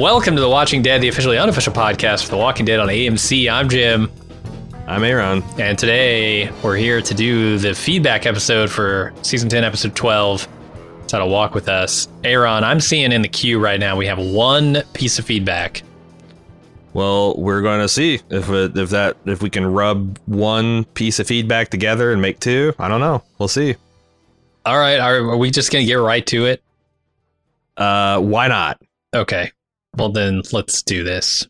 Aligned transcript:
Welcome 0.00 0.34
to 0.36 0.40
The 0.40 0.48
Watching 0.48 0.80
Dead, 0.80 1.02
the 1.02 1.08
officially 1.08 1.36
unofficial 1.36 1.74
podcast 1.74 2.24
for 2.24 2.30
The 2.30 2.38
Walking 2.38 2.64
Dead 2.64 2.80
on 2.80 2.88
AMC. 2.88 3.52
I'm 3.52 3.68
Jim. 3.68 4.10
I'm 4.86 5.04
Aaron. 5.04 5.42
And 5.58 5.78
today 5.78 6.50
we're 6.62 6.76
here 6.76 7.02
to 7.02 7.12
do 7.12 7.58
the 7.58 7.74
feedback 7.74 8.24
episode 8.24 8.70
for 8.70 9.12
season 9.20 9.50
10, 9.50 9.62
episode 9.62 9.94
12. 9.94 10.48
It's 11.02 11.12
how 11.12 11.18
to 11.18 11.26
walk 11.26 11.54
with 11.54 11.68
us. 11.68 12.08
Aaron, 12.24 12.64
I'm 12.64 12.80
seeing 12.80 13.12
in 13.12 13.20
the 13.20 13.28
queue 13.28 13.60
right 13.60 13.78
now 13.78 13.94
we 13.94 14.06
have 14.06 14.18
one 14.18 14.78
piece 14.94 15.18
of 15.18 15.26
feedback. 15.26 15.82
Well, 16.94 17.36
we're 17.36 17.60
going 17.60 17.82
to 17.82 17.88
see 17.88 18.20
if 18.30 18.48
it, 18.48 18.78
if 18.78 18.88
that 18.88 19.18
if 19.26 19.42
we 19.42 19.50
can 19.50 19.66
rub 19.66 20.18
one 20.24 20.86
piece 20.86 21.20
of 21.20 21.26
feedback 21.26 21.68
together 21.68 22.10
and 22.10 22.22
make 22.22 22.40
two. 22.40 22.72
I 22.78 22.88
don't 22.88 23.00
know. 23.00 23.22
We'll 23.38 23.48
see. 23.48 23.76
All 24.64 24.78
right, 24.78 24.98
are, 24.98 25.16
are 25.16 25.36
we 25.36 25.50
just 25.50 25.70
going 25.70 25.84
to 25.84 25.86
get 25.86 25.96
right 25.96 26.26
to 26.28 26.46
it? 26.46 26.62
Uh, 27.76 28.18
why 28.20 28.48
not? 28.48 28.80
Okay. 29.12 29.52
Well, 29.96 30.10
then 30.10 30.42
let's 30.52 30.82
do 30.82 31.04
this. 31.04 31.46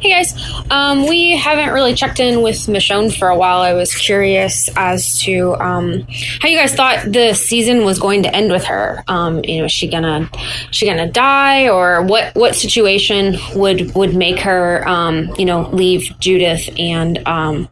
Hey 0.00 0.10
guys, 0.12 0.34
um, 0.70 1.06
we 1.06 1.36
haven't 1.36 1.74
really 1.74 1.94
checked 1.94 2.20
in 2.20 2.40
with 2.40 2.56
Michonne 2.66 3.14
for 3.14 3.28
a 3.28 3.36
while. 3.36 3.60
I 3.60 3.74
was 3.74 3.94
curious 3.94 4.70
as 4.74 5.20
to 5.24 5.54
um, 5.56 6.06
how 6.40 6.48
you 6.48 6.56
guys 6.56 6.74
thought 6.74 7.04
the 7.04 7.34
season 7.34 7.84
was 7.84 7.98
going 7.98 8.22
to 8.22 8.34
end 8.34 8.50
with 8.50 8.64
her. 8.64 9.04
Um, 9.08 9.44
you 9.44 9.58
know, 9.58 9.66
is 9.66 9.72
she 9.72 9.88
gonna 9.88 10.30
she 10.70 10.86
gonna 10.86 11.10
die, 11.10 11.68
or 11.68 12.02
what? 12.02 12.34
What 12.34 12.54
situation 12.54 13.36
would 13.54 13.94
would 13.94 14.16
make 14.16 14.38
her, 14.40 14.88
um, 14.88 15.34
you 15.36 15.44
know, 15.44 15.68
leave 15.70 16.10
Judith 16.18 16.70
and 16.78 17.18
um, 17.28 17.68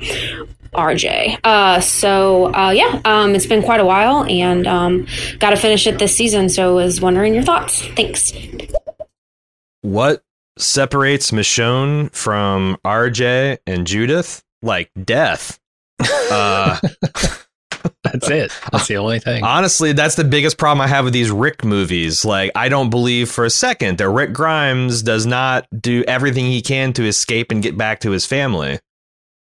RJ. 0.74 1.38
Uh, 1.44 1.80
so 1.80 2.54
uh, 2.54 2.70
yeah, 2.70 3.00
um, 3.04 3.34
it's 3.34 3.46
been 3.46 3.62
quite 3.62 3.80
a 3.80 3.84
while, 3.84 4.24
and 4.24 4.66
um, 4.66 5.06
got 5.38 5.50
to 5.50 5.56
finish 5.56 5.86
it 5.86 5.98
this 5.98 6.14
season. 6.14 6.48
So 6.48 6.78
I 6.78 6.84
was 6.84 7.00
wondering 7.00 7.34
your 7.34 7.44
thoughts. 7.44 7.86
Thanks. 7.88 8.32
What 9.82 10.22
separates 10.58 11.30
Michonne 11.30 12.12
from 12.12 12.76
RJ 12.84 13.58
and 13.66 13.86
Judith? 13.86 14.42
Like 14.62 14.90
death. 15.04 15.58
Uh, 16.00 16.78
that's 18.04 18.28
it. 18.28 18.52
That's 18.72 18.88
the 18.88 18.96
only 18.96 19.20
thing. 19.20 19.44
Honestly, 19.44 19.92
that's 19.92 20.14
the 20.16 20.24
biggest 20.24 20.58
problem 20.58 20.80
I 20.82 20.88
have 20.88 21.04
with 21.04 21.12
these 21.12 21.30
Rick 21.30 21.64
movies. 21.64 22.24
Like, 22.24 22.50
I 22.54 22.68
don't 22.68 22.90
believe 22.90 23.30
for 23.30 23.44
a 23.44 23.50
second 23.50 23.98
that 23.98 24.08
Rick 24.08 24.32
Grimes 24.32 25.02
does 25.02 25.26
not 25.26 25.66
do 25.80 26.04
everything 26.06 26.46
he 26.46 26.60
can 26.60 26.92
to 26.94 27.04
escape 27.04 27.50
and 27.50 27.62
get 27.62 27.76
back 27.76 28.00
to 28.00 28.10
his 28.10 28.26
family. 28.26 28.80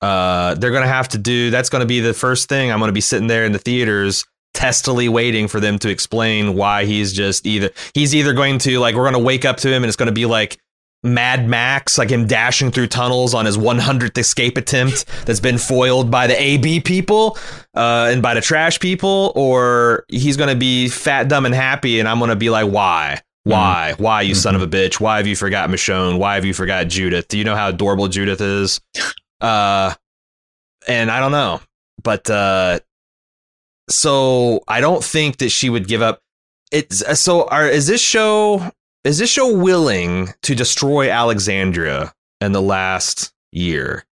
Uh, 0.05 0.55
they're 0.57 0.71
gonna 0.71 0.87
have 0.87 1.09
to 1.09 1.19
do. 1.19 1.51
That's 1.51 1.71
gonna 1.71 1.87
be 1.87 2.01
the 2.01 2.13
first 2.13 2.47
thing. 2.47 2.71
I'm 2.71 2.79
gonna 2.79 2.93
be 2.93 3.01
sitting 3.01 3.27
there 3.27 3.47
in 3.47 3.53
the 3.53 3.59
theaters, 3.59 4.27
testily 4.53 5.09
waiting 5.09 5.49
for 5.49 5.61
them 5.61 5.79
to 5.79 5.89
explain 5.89 6.55
why 6.55 6.85
he's 6.85 7.11
just 7.11 7.47
either 7.47 7.71
he's 7.95 8.15
either 8.15 8.35
going 8.35 8.59
to 8.59 8.79
like 8.79 8.97
we're 8.97 9.07
gonna 9.07 9.19
wake 9.19 9.47
up 9.47 9.57
to 9.59 9.69
him 9.69 9.83
and 9.83 9.87
it's 9.87 9.97
gonna 9.97 10.13
be 10.13 10.27
like 10.27 10.59
Mad 11.03 11.49
Max, 11.49 11.97
like 11.97 12.11
him 12.11 12.27
dashing 12.27 12.71
through 12.71 12.89
tunnels 12.89 13.33
on 13.33 13.47
his 13.47 13.57
100th 13.57 14.19
escape 14.19 14.59
attempt 14.59 15.07
that's 15.25 15.41
been 15.41 15.57
foiled 15.57 16.11
by 16.11 16.27
the 16.27 16.39
AB 16.39 16.81
people 16.81 17.39
uh, 17.75 18.11
and 18.11 18.21
by 18.21 18.35
the 18.35 18.41
trash 18.43 18.81
people, 18.81 19.33
or 19.35 20.05
he's 20.09 20.39
going 20.39 20.49
to 20.49 20.57
be 20.57 20.89
fat, 20.89 21.29
dumb, 21.29 21.45
and 21.45 21.55
happy, 21.55 22.01
and 22.01 22.09
I'm 22.09 22.19
going 22.19 22.31
to 22.31 22.37
be 22.37 22.49
like, 22.49 22.71
why? 22.71 23.21
Why? 23.43 23.91
Mm-hmm. 23.93 24.03
Why, 24.03 24.23
you 24.23 24.33
mm-hmm. 24.33 24.41
son 24.41 24.55
of 24.55 24.63
a 24.63 24.67
bitch? 24.67 24.99
Why 24.99 25.19
have 25.19 25.27
you 25.27 25.37
forgot 25.37 25.69
Michonne? 25.69 26.19
Why 26.19 26.37
have 26.37 26.47
you 26.47 26.55
forgot 26.55 26.89
Judith? 26.89 27.29
Do 27.29 27.37
you 27.37 27.45
know 27.45 27.55
how 27.55 27.69
adorable 27.69 28.09
Judith 28.09 28.41
is? 28.41 28.81
Uh, 29.43 29.93
and 30.87 31.11
I 31.11 31.21
don't 31.21 31.33
know, 31.33 31.61
but 32.03 32.29
uh, 32.29 32.81
so 33.89 34.63
I 34.69 34.81
don't 34.81 35.05
think 35.05 35.39
that 35.39 35.51
she 35.51 35.71
would 35.71 35.89
give 35.89 36.03
up. 36.03 36.21
It's 36.73 37.21
so. 37.21 37.47
Are 37.49 37.67
is 37.67 37.87
this 37.87 38.01
show? 38.01 38.71
Is 39.05 39.19
this 39.19 39.31
show 39.31 39.55
willing 39.55 40.31
to 40.43 40.55
destroy 40.55 41.11
Alexandria 41.11 42.13
in 42.41 42.53
the 42.53 42.63
last 42.63 43.33
year? 43.53 44.05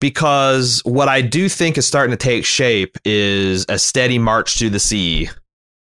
Because 0.00 0.82
what 0.84 1.08
I 1.08 1.22
do 1.22 1.48
think 1.48 1.78
is 1.78 1.86
starting 1.86 2.10
to 2.10 2.22
take 2.22 2.44
shape 2.44 2.98
is 3.04 3.64
a 3.68 3.78
steady 3.78 4.18
march 4.18 4.58
to 4.58 4.68
the 4.68 4.78
sea 4.78 5.30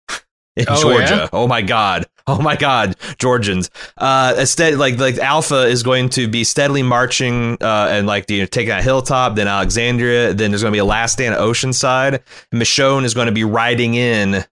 in 0.55 0.65
oh, 0.69 0.81
Georgia. 0.81 1.15
Yeah? 1.15 1.29
Oh 1.33 1.47
my 1.47 1.61
god. 1.61 2.05
Oh 2.27 2.41
my 2.41 2.55
God, 2.55 2.95
Georgians! 3.19 3.69
Uh, 3.97 4.33
instead, 4.39 4.79
like 4.79 4.97
like 4.97 5.19
Alpha 5.19 5.67
is 5.67 5.83
going 5.83 6.09
to 6.09 6.27
be 6.27 6.43
steadily 6.43 6.81
marching 6.81 7.55
uh, 7.61 7.87
and 7.91 8.07
like 8.07 8.27
you 8.31 8.39
know, 8.39 8.45
taking 8.47 8.69
that 8.69 8.83
hilltop, 8.83 9.35
then 9.35 9.47
Alexandria, 9.47 10.33
then 10.33 10.49
there's 10.49 10.63
going 10.63 10.71
to 10.71 10.75
be 10.75 10.79
a 10.79 10.85
last 10.85 11.13
stand 11.13 11.35
at 11.35 11.39
Oceanside. 11.39 12.21
Michonne 12.51 13.03
is 13.03 13.13
going 13.13 13.27
to 13.27 13.31
be 13.31 13.43
riding 13.43 13.93
in 13.93 14.43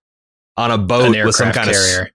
on 0.55 0.69
a 0.69 0.77
boat 0.77 1.15
with 1.25 1.33
some 1.33 1.51
kind 1.51 1.71
carrier. 1.71 2.01
of 2.03 2.09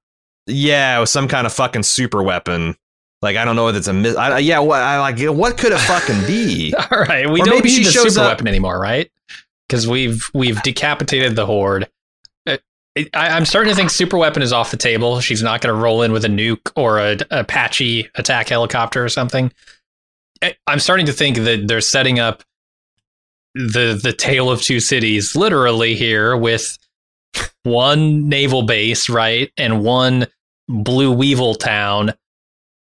yeah, 0.47 1.01
with 1.01 1.09
some 1.09 1.27
kind 1.27 1.45
of 1.45 1.53
fucking 1.53 1.83
super 1.83 2.23
weapon. 2.23 2.77
Like 3.21 3.37
I 3.37 3.45
don't 3.45 3.57
know 3.57 3.67
if 3.67 3.75
it's 3.75 3.89
a 3.89 3.93
mis- 3.93 4.15
I, 4.15 4.39
yeah. 4.39 4.61
What 4.61 4.81
I 4.81 5.01
like? 5.01 5.19
What 5.19 5.59
could 5.59 5.73
it 5.73 5.81
fucking 5.81 6.25
be? 6.25 6.73
All 6.93 7.01
right, 7.01 7.29
we 7.29 7.43
or 7.43 7.45
don't 7.45 7.65
need 7.65 7.85
the 7.85 7.91
super 7.91 8.21
up- 8.21 8.29
weapon 8.29 8.47
anymore, 8.47 8.79
right? 8.79 9.11
Because 9.69 9.89
we've 9.89 10.31
we've 10.33 10.63
decapitated 10.63 11.35
the 11.35 11.47
horde. 11.47 11.89
I, 13.15 13.37
am 13.37 13.45
starting 13.45 13.71
to 13.71 13.77
think 13.77 13.91
super 13.91 14.19
weapon 14.19 14.43
is 14.43 14.53
off 14.53 14.71
the 14.71 14.77
table. 14.77 15.21
She's 15.21 15.43
not 15.43 15.61
going 15.61 15.75
to 15.75 15.81
roll 15.81 16.03
in 16.03 16.13
with 16.13 16.25
a 16.25 16.29
nuke 16.29 16.73
or 16.77 16.99
a, 16.99 17.17
a 17.31 17.41
Apache 17.41 18.09
attack 18.15 18.49
helicopter 18.49 19.05
or 19.05 19.09
something. 19.09 19.53
I'm 20.67 20.81
starting 20.81 21.07
to 21.07 21.13
think 21.13 21.39
that 21.39 21.67
they're 21.67 21.81
setting 21.81 22.19
up 22.19 22.45
the 23.55 23.99
the 24.01 24.13
tale 24.13 24.51
of 24.51 24.63
two 24.63 24.79
cities 24.79 25.35
literally 25.35 25.97
here 25.97 26.37
with 26.37 26.79
one 27.65 28.29
naval 28.29 28.63
base, 28.63 29.09
right, 29.09 29.51
and 29.57 29.83
one 29.83 30.27
blue 30.69 31.13
weevil 31.13 31.55
town. 31.55 32.13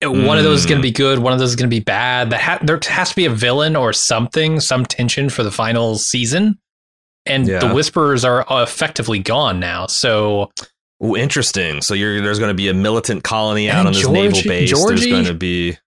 Mm. 0.04 0.26
One 0.26 0.38
of 0.38 0.44
those 0.44 0.62
is 0.62 0.66
going 0.66 0.80
to 0.80 0.86
be 0.86 0.92
good. 0.92 1.20
One 1.20 1.34
of 1.34 1.40
those 1.40 1.52
is 1.52 1.56
going 1.56 1.70
to 1.70 1.76
be 1.76 1.82
bad. 1.82 2.32
Ha- 2.34 2.60
there 2.62 2.80
has 2.90 3.10
to 3.10 3.16
be 3.16 3.26
a 3.26 3.30
villain 3.30 3.76
or 3.76 3.94
something, 3.94 4.60
some 4.60 4.86
tension 4.86 5.30
for 5.30 5.44
the 5.44 5.52
final 5.52 5.98
season 5.98 6.58
and 7.30 7.48
yeah. 7.48 7.60
the 7.60 7.74
whisperers 7.74 8.26
are 8.26 8.46
effectively 8.50 9.20
gone 9.20 9.60
now. 9.60 9.88
So, 9.88 10.52
Ooh, 11.04 11.16
interesting. 11.16 11.82
So 11.82 11.96
there's 11.96 12.40
going 12.40 12.50
to 12.50 12.56
be 12.56 12.68
a 12.68 12.74
militant 12.74 13.24
colony 13.24 13.70
out 13.70 13.86
on 13.86 13.94
this 13.94 14.02
George, 14.02 14.14
naval 14.14 14.42
base. 14.44 14.70
Georgie? 14.70 14.96
There's 14.96 15.12
going 15.12 15.26
to 15.26 15.34
be. 15.34 15.78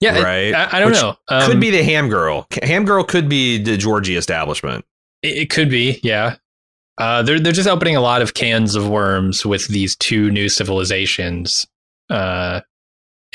Yeah, 0.00 0.20
right. 0.22 0.54
I, 0.54 0.76
I 0.76 0.80
don't 0.80 0.90
Which 0.90 1.00
know. 1.00 1.16
Um, 1.28 1.50
could 1.50 1.60
be 1.60 1.70
the 1.70 1.82
ham 1.82 2.08
girl. 2.08 2.46
Ham 2.62 2.84
girl 2.84 3.04
could 3.04 3.28
be 3.28 3.62
the 3.62 3.76
Georgie 3.76 4.16
establishment. 4.16 4.84
It, 5.22 5.36
it 5.36 5.50
could 5.50 5.70
be. 5.70 6.00
Yeah. 6.02 6.36
Uh, 6.98 7.22
they're 7.22 7.38
they're 7.38 7.52
just 7.52 7.68
opening 7.68 7.94
a 7.94 8.00
lot 8.00 8.22
of 8.22 8.34
cans 8.34 8.74
of 8.74 8.88
worms 8.88 9.44
with 9.44 9.68
these 9.68 9.94
two 9.96 10.30
new 10.30 10.48
civilizations, 10.48 11.66
uh, 12.08 12.62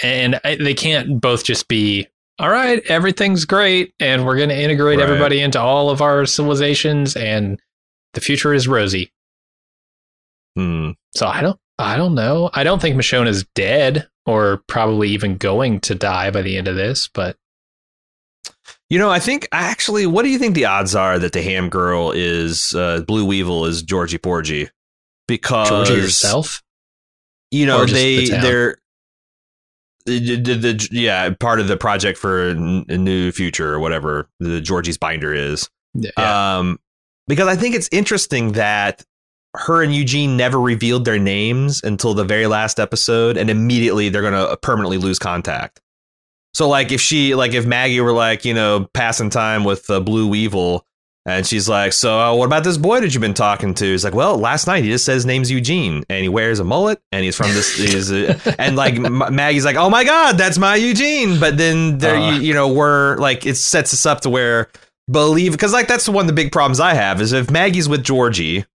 and 0.02 0.40
they 0.44 0.74
can't 0.74 1.22
both 1.22 1.44
just 1.44 1.68
be 1.68 2.08
all 2.42 2.50
right, 2.50 2.82
everything's 2.88 3.46
great, 3.46 3.94
and 4.00 4.26
we're 4.26 4.36
going 4.36 4.50
to 4.50 4.60
integrate 4.60 4.98
right. 4.98 5.08
everybody 5.08 5.42
into 5.42 5.62
all 5.62 5.92
of 5.92 6.02
our 6.02 6.26
civilizations, 6.26 7.16
and 7.16 7.62
the 8.14 8.20
future 8.20 8.52
is 8.52 8.68
rosy. 8.68 9.12
Hmm. 10.56 10.92
So 11.16 11.28
I 11.28 11.42
don't, 11.42 11.60
I 11.78 11.98
don't 11.98 12.16
know. 12.16 12.50
I 12.52 12.64
don't 12.64 12.82
think 12.82 12.96
Michonne 12.96 13.28
is 13.28 13.46
dead, 13.54 14.10
or 14.26 14.64
probably 14.66 15.10
even 15.10 15.38
going 15.38 15.82
to 15.82 15.94
die 15.94 16.32
by 16.32 16.42
the 16.42 16.58
end 16.58 16.68
of 16.68 16.76
this. 16.76 17.08
But 17.14 17.38
you 18.90 18.98
know, 18.98 19.12
I 19.12 19.20
think 19.20 19.48
actually, 19.52 20.08
what 20.08 20.24
do 20.24 20.30
you 20.30 20.40
think 20.40 20.56
the 20.56 20.66
odds 20.66 20.96
are 20.96 21.20
that 21.20 21.34
the 21.34 21.44
ham 21.44 21.70
girl 21.70 22.12
is 22.12 22.74
uh, 22.74 23.02
Blue 23.02 23.24
Weevil 23.24 23.68
is 23.68 23.84
Georgie 23.84 24.18
Porgy? 24.18 24.68
Because 25.28 25.70
Georgie 25.70 26.02
herself, 26.02 26.64
you 27.52 27.68
know, 27.68 27.86
they 27.86 28.26
the 28.26 28.40
they're 28.42 28.78
the, 30.20 30.88
yeah 30.92 31.30
part 31.40 31.60
of 31.60 31.68
the 31.68 31.78
project 31.78 32.18
for 32.18 32.50
a 32.50 32.56
new 32.56 33.32
future 33.32 33.74
or 33.74 33.80
whatever 33.80 34.30
the 34.40 34.62
Georgie's 34.62 34.98
binder 34.98 35.34
is. 35.34 35.70
Yeah. 35.94 36.58
Um, 36.58 36.80
because 37.28 37.48
I 37.48 37.56
think 37.56 37.76
it's 37.76 37.90
interesting 37.92 38.54
that 38.54 39.04
her 39.56 39.84
and 39.84 39.94
Eugene 39.94 40.38
never 40.38 40.60
revealed 40.60 41.06
their 41.06 41.20
names 41.20 41.84
until 41.84 42.14
the 42.14 42.24
very 42.24 42.48
last 42.48 42.80
episode, 42.80 43.38
and 43.38 43.50
immediately 43.50 44.10
they're 44.10 44.22
gonna 44.22 44.56
permanently 44.58 44.98
lose 44.98 45.20
contact. 45.20 45.82
So 46.54 46.68
like 46.68 46.92
if 46.92 47.02
she 47.02 47.36
like 47.36 47.54
if 47.54 47.66
Maggie 47.66 48.02
were 48.02 48.14
like 48.14 48.46
you 48.46 48.54
know 48.54 48.88
passing 48.94 49.30
time 49.30 49.64
with 49.64 49.90
uh, 49.90 50.00
Blue 50.00 50.28
Weevil 50.28 50.86
and 51.26 51.46
she's 51.46 51.70
like, 51.70 51.94
"So, 51.94 52.20
uh, 52.20 52.36
what 52.36 52.46
about 52.46 52.64
this 52.64 52.78
boy 52.78 53.02
that 53.02 53.14
you've 53.14 53.22
been 53.22 53.34
talking 53.34 53.74
to?" 53.76 53.86
He's 53.86 54.04
like, 54.04 54.16
"Well, 54.16 54.38
last 54.38 54.68
night 54.68 54.84
he 54.84 54.90
just 54.90 55.06
says 55.06 55.16
his 55.16 55.26
name's 55.26 55.52
Eugene, 55.52 56.04
and 56.10 56.24
he 56.24 56.30
wears 56.30 56.60
a 56.60 56.64
mullet, 56.64 57.02
and 57.12 57.24
he's 57.24 57.36
from 57.36 57.50
this." 57.54 57.76
he's, 57.78 58.12
uh, 58.12 58.38
and 58.58 58.76
like 58.76 58.98
Maggie's 58.98 59.66
like, 59.66 59.76
"Oh 59.76 59.90
my 59.90 60.04
god, 60.04 60.38
that's 60.38 60.58
my 60.58 60.76
Eugene!" 60.76 61.40
But 61.40 61.58
then 61.58 62.00
there, 62.00 62.16
uh, 62.16 62.32
you, 62.32 62.42
you 62.42 62.54
know, 62.54 62.72
we're 62.74 63.18
like, 63.18 63.46
it 63.46 63.56
sets 63.56 63.94
us 63.94 64.06
up 64.06 64.22
to 64.22 64.30
where 64.30 64.70
believe 65.10 65.52
because 65.52 65.74
like 65.74 65.88
that's 65.88 66.08
one 66.08 66.24
of 66.24 66.28
the 66.28 66.34
big 66.34 66.52
problems 66.52 66.80
I 66.80 66.94
have 66.94 67.22
is 67.22 67.34
if 67.34 67.52
Maggie's 67.52 67.90
with 67.90 68.04
Georgie 68.04 68.66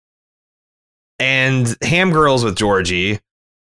and 1.19 1.77
Ham 1.83 2.11
Girl's 2.11 2.45
with 2.45 2.57
Georgie, 2.57 3.21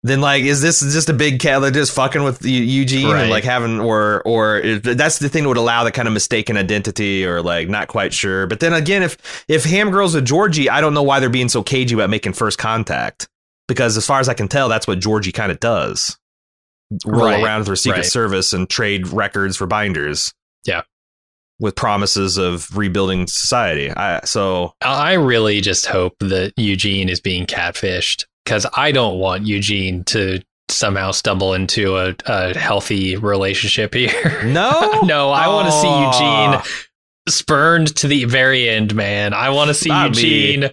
then 0.04 0.20
like 0.20 0.44
is 0.44 0.62
this 0.62 0.80
just 0.80 1.08
a 1.08 1.12
big 1.12 1.40
cat 1.40 1.60
they're 1.60 1.70
just 1.70 1.92
fucking 1.92 2.22
with 2.22 2.44
Eugene 2.44 3.10
right. 3.10 3.22
and 3.22 3.30
like 3.30 3.42
having 3.42 3.80
or 3.80 4.22
or 4.24 4.60
that's 4.78 5.18
the 5.18 5.28
thing 5.28 5.42
that 5.42 5.48
would 5.48 5.56
allow 5.56 5.82
the 5.82 5.90
kind 5.90 6.06
of 6.06 6.14
mistaken 6.14 6.56
identity 6.56 7.26
or 7.26 7.42
like 7.42 7.68
not 7.68 7.88
quite 7.88 8.14
sure. 8.14 8.46
But 8.46 8.60
then 8.60 8.72
again, 8.72 9.02
if 9.02 9.44
if 9.48 9.64
Ham 9.64 9.90
Girls 9.90 10.14
with 10.14 10.24
Georgie, 10.24 10.70
I 10.70 10.80
don't 10.80 10.94
know 10.94 11.02
why 11.02 11.18
they're 11.18 11.28
being 11.28 11.48
so 11.48 11.62
cagey 11.62 11.94
about 11.94 12.10
making 12.10 12.34
first 12.34 12.58
contact 12.58 13.28
because 13.66 13.96
as 13.96 14.06
far 14.06 14.20
as 14.20 14.28
I 14.28 14.34
can 14.34 14.46
tell, 14.46 14.68
that's 14.68 14.86
what 14.86 15.00
Georgie 15.00 15.32
kind 15.32 15.50
of 15.50 15.58
does. 15.58 16.16
Roll 17.04 17.26
right. 17.26 17.42
around 17.42 17.60
with 17.60 17.68
her 17.68 17.76
Secret 17.76 17.98
right. 17.98 18.06
Service 18.06 18.52
and 18.52 18.70
trade 18.70 19.08
records 19.08 19.56
for 19.56 19.66
binders. 19.66 20.32
Yeah. 20.64 20.82
With 21.58 21.74
promises 21.74 22.38
of 22.38 22.76
rebuilding 22.76 23.26
society. 23.26 23.90
I 23.90 24.20
so 24.24 24.74
I 24.80 25.14
really 25.14 25.60
just 25.60 25.86
hope 25.86 26.16
that 26.20 26.52
Eugene 26.56 27.08
is 27.08 27.20
being 27.20 27.46
catfished 27.46 28.26
because 28.48 28.64
I 28.74 28.92
don't 28.92 29.18
want 29.18 29.46
Eugene 29.46 30.04
to 30.04 30.40
somehow 30.70 31.10
stumble 31.10 31.52
into 31.52 31.98
a, 31.98 32.14
a 32.24 32.56
healthy 32.56 33.14
relationship 33.16 33.92
here. 33.92 34.08
No, 34.44 35.02
no, 35.02 35.30
I 35.30 35.48
want 35.48 35.66
to 35.66 35.72
see 35.72 35.86
Eugene 35.86 36.86
spurned 37.28 37.94
to 37.96 38.08
the 38.08 38.24
very 38.24 38.66
end, 38.66 38.94
man. 38.94 39.34
I 39.34 39.50
want 39.50 39.68
to 39.68 39.74
see 39.74 39.90
Eugene 39.90 40.70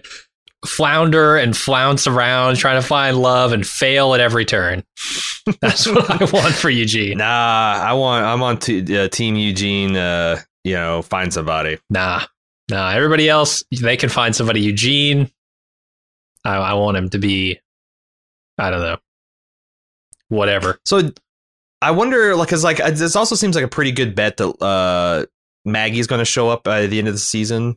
flounder 0.64 1.36
and 1.36 1.54
flounce 1.54 2.06
around 2.06 2.56
trying 2.56 2.80
to 2.80 2.86
find 2.86 3.20
love 3.20 3.52
and 3.52 3.66
fail 3.66 4.14
at 4.14 4.20
every 4.20 4.46
turn. 4.46 4.82
That's 5.60 5.86
what 5.86 6.10
I 6.10 6.24
want 6.32 6.54
for 6.54 6.70
Eugene. 6.70 7.18
Nah, 7.18 7.24
I 7.26 7.92
want. 7.92 8.24
I'm 8.24 8.42
on 8.42 8.58
t- 8.58 8.98
uh, 8.98 9.08
Team 9.08 9.36
Eugene. 9.36 9.96
Uh, 9.96 10.40
you 10.64 10.74
know, 10.74 11.02
find 11.02 11.30
somebody. 11.30 11.78
Nah, 11.90 12.22
nah. 12.70 12.90
Everybody 12.90 13.28
else, 13.28 13.62
they 13.70 13.98
can 13.98 14.08
find 14.08 14.34
somebody. 14.34 14.62
Eugene, 14.62 15.30
I, 16.46 16.56
I 16.56 16.72
want 16.74 16.96
him 16.96 17.10
to 17.10 17.18
be 17.18 17.60
I 18.58 18.70
don't 18.70 18.80
know. 18.80 18.96
Whatever. 20.28 20.78
So 20.86 21.10
I 21.82 21.90
wonder, 21.90 22.34
like, 22.34 22.48
cause 22.48 22.64
like 22.64 22.78
this 22.78 23.16
also 23.16 23.34
seems 23.34 23.54
like 23.54 23.64
a 23.64 23.68
pretty 23.68 23.92
good 23.92 24.14
bet 24.14 24.38
that 24.38 24.48
uh, 24.62 25.26
Maggie's 25.64 26.06
going 26.06 26.20
to 26.20 26.24
show 26.24 26.48
up 26.48 26.64
by 26.64 26.86
the 26.86 26.98
end 26.98 27.08
of 27.08 27.14
the 27.14 27.20
season. 27.20 27.76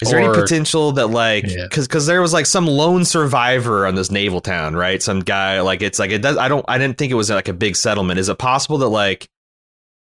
Is 0.00 0.08
or, 0.08 0.16
there 0.16 0.20
any 0.20 0.40
potential 0.40 0.92
that 0.92 1.08
like 1.08 1.44
because 1.44 1.56
yeah. 1.56 1.66
because 1.66 2.06
there 2.06 2.22
was 2.22 2.32
like 2.32 2.46
some 2.46 2.66
lone 2.66 3.04
survivor 3.04 3.86
on 3.86 3.94
this 3.94 4.10
naval 4.10 4.40
town, 4.40 4.74
right? 4.74 5.02
Some 5.02 5.20
guy 5.20 5.60
like 5.60 5.82
it's 5.82 5.98
like 5.98 6.10
it 6.10 6.22
does. 6.22 6.38
I 6.38 6.48
don't. 6.48 6.64
I 6.66 6.78
didn't 6.78 6.96
think 6.96 7.12
it 7.12 7.16
was 7.16 7.28
like 7.28 7.48
a 7.48 7.52
big 7.52 7.76
settlement. 7.76 8.18
Is 8.18 8.28
it 8.28 8.38
possible 8.38 8.78
that 8.78 8.88
like 8.88 9.28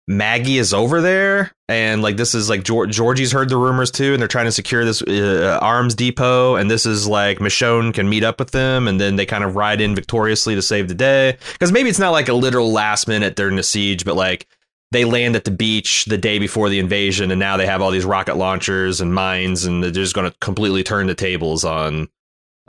Maggie 0.08 0.58
is 0.58 0.72
over 0.72 1.00
there, 1.00 1.52
and 1.68 2.00
like 2.00 2.16
this 2.16 2.34
is 2.34 2.48
like 2.48 2.62
Georgie's 2.62 3.32
heard 3.32 3.48
the 3.48 3.56
rumors 3.56 3.90
too, 3.90 4.12
and 4.12 4.20
they're 4.20 4.28
trying 4.28 4.44
to 4.44 4.52
secure 4.52 4.84
this 4.84 5.02
uh, 5.02 5.58
arms 5.60 5.96
depot, 5.96 6.54
and 6.54 6.70
this 6.70 6.86
is 6.86 7.08
like 7.08 7.38
Michonne 7.38 7.92
can 7.92 8.08
meet 8.08 8.22
up 8.22 8.38
with 8.38 8.52
them, 8.52 8.86
and 8.86 9.00
then 9.00 9.16
they 9.16 9.26
kind 9.26 9.42
of 9.42 9.56
ride 9.56 9.80
in 9.80 9.96
victoriously 9.96 10.54
to 10.54 10.62
save 10.62 10.86
the 10.86 10.94
day. 10.94 11.36
Because 11.52 11.72
maybe 11.72 11.88
it's 11.88 11.98
not 11.98 12.10
like 12.10 12.28
a 12.28 12.34
literal 12.34 12.70
last 12.70 13.08
minute 13.08 13.34
during 13.34 13.56
the 13.56 13.64
siege, 13.64 14.04
but 14.04 14.14
like 14.14 14.46
they 14.92 15.04
land 15.04 15.34
at 15.34 15.44
the 15.44 15.50
beach 15.50 16.04
the 16.04 16.18
day 16.18 16.38
before 16.38 16.68
the 16.68 16.78
invasion, 16.78 17.32
and 17.32 17.40
now 17.40 17.56
they 17.56 17.66
have 17.66 17.82
all 17.82 17.90
these 17.90 18.04
rocket 18.04 18.36
launchers 18.36 19.00
and 19.00 19.12
mines, 19.12 19.64
and 19.64 19.82
they're 19.82 19.90
just 19.90 20.14
going 20.14 20.30
to 20.30 20.36
completely 20.38 20.84
turn 20.84 21.08
the 21.08 21.16
tables 21.16 21.64
on 21.64 22.08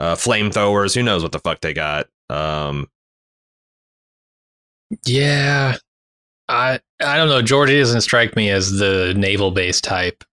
uh, 0.00 0.16
flamethrowers. 0.16 0.94
Who 0.96 1.04
knows 1.04 1.22
what 1.22 1.30
the 1.30 1.38
fuck 1.38 1.60
they 1.60 1.72
got? 1.72 2.08
Um, 2.28 2.88
yeah, 5.06 5.76
I 6.48 6.80
I 7.00 7.16
don't 7.16 7.28
know. 7.28 7.42
Georgie 7.42 7.78
doesn't 7.78 8.00
strike 8.00 8.34
me 8.36 8.50
as 8.50 8.78
the 8.78 9.14
naval 9.16 9.50
base 9.50 9.80
type 9.80 10.24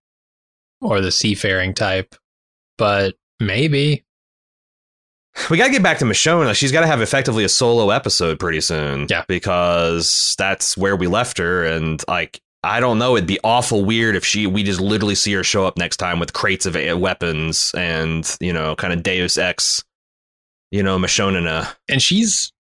or 0.82 1.02
the 1.02 1.12
seafaring 1.12 1.74
type, 1.74 2.16
but 2.78 3.16
maybe. 3.40 4.04
We 5.50 5.58
got 5.58 5.66
to 5.66 5.72
get 5.72 5.84
back 5.84 6.00
to 6.00 6.06
Michonne. 6.06 6.54
She's 6.56 6.72
got 6.72 6.82
to 6.82 6.88
have 6.88 7.02
effectively 7.02 7.44
a 7.44 7.50
solo 7.50 7.90
episode 7.90 8.40
pretty 8.40 8.62
soon. 8.62 9.08
Yeah. 9.10 9.26
Because 9.28 10.36
that's 10.38 10.78
where 10.78 10.96
we 10.96 11.08
left 11.08 11.38
her. 11.38 11.66
And 11.66 12.02
like, 12.08 12.42
I 12.64 12.80
don't 12.80 12.98
know. 12.98 13.16
It'd 13.16 13.28
be 13.28 13.40
awful 13.44 13.84
weird 13.86 14.16
if 14.16 14.26
she, 14.26 14.48
we 14.48 14.64
just 14.64 14.80
literally 14.80 15.14
see 15.14 15.34
her 15.34 15.44
show 15.44 15.66
up 15.66 15.78
next 15.78 15.98
time 15.98 16.20
with 16.20 16.34
crates 16.34 16.66
of 16.66 16.76
weapons 17.00 17.74
and, 17.76 18.36
you 18.40 18.54
know, 18.54 18.76
kind 18.76 18.94
of 18.94 19.04
Deus 19.04 19.38
Ex, 19.38 19.84
you 20.72 20.82
know, 20.82 20.98
Michonne. 20.98 21.68
And 21.90 22.02
she's 22.02 22.52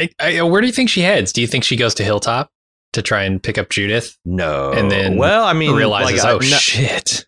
I, 0.00 0.10
I, 0.20 0.42
where 0.42 0.60
do 0.60 0.66
you 0.66 0.72
think 0.72 0.90
she 0.90 1.00
heads? 1.00 1.32
Do 1.32 1.40
you 1.40 1.46
think 1.46 1.64
she 1.64 1.76
goes 1.76 1.94
to 1.94 2.04
Hilltop 2.04 2.50
to 2.94 3.02
try 3.02 3.22
and 3.24 3.42
pick 3.42 3.58
up 3.58 3.70
Judith? 3.70 4.18
No. 4.24 4.72
And 4.72 4.90
then 4.90 5.16
well, 5.16 5.44
I 5.44 5.52
mean, 5.52 5.74
realizes, 5.74 6.24
like, 6.24 6.32
oh 6.32 6.38
no, 6.38 6.56
shit, 6.56 7.26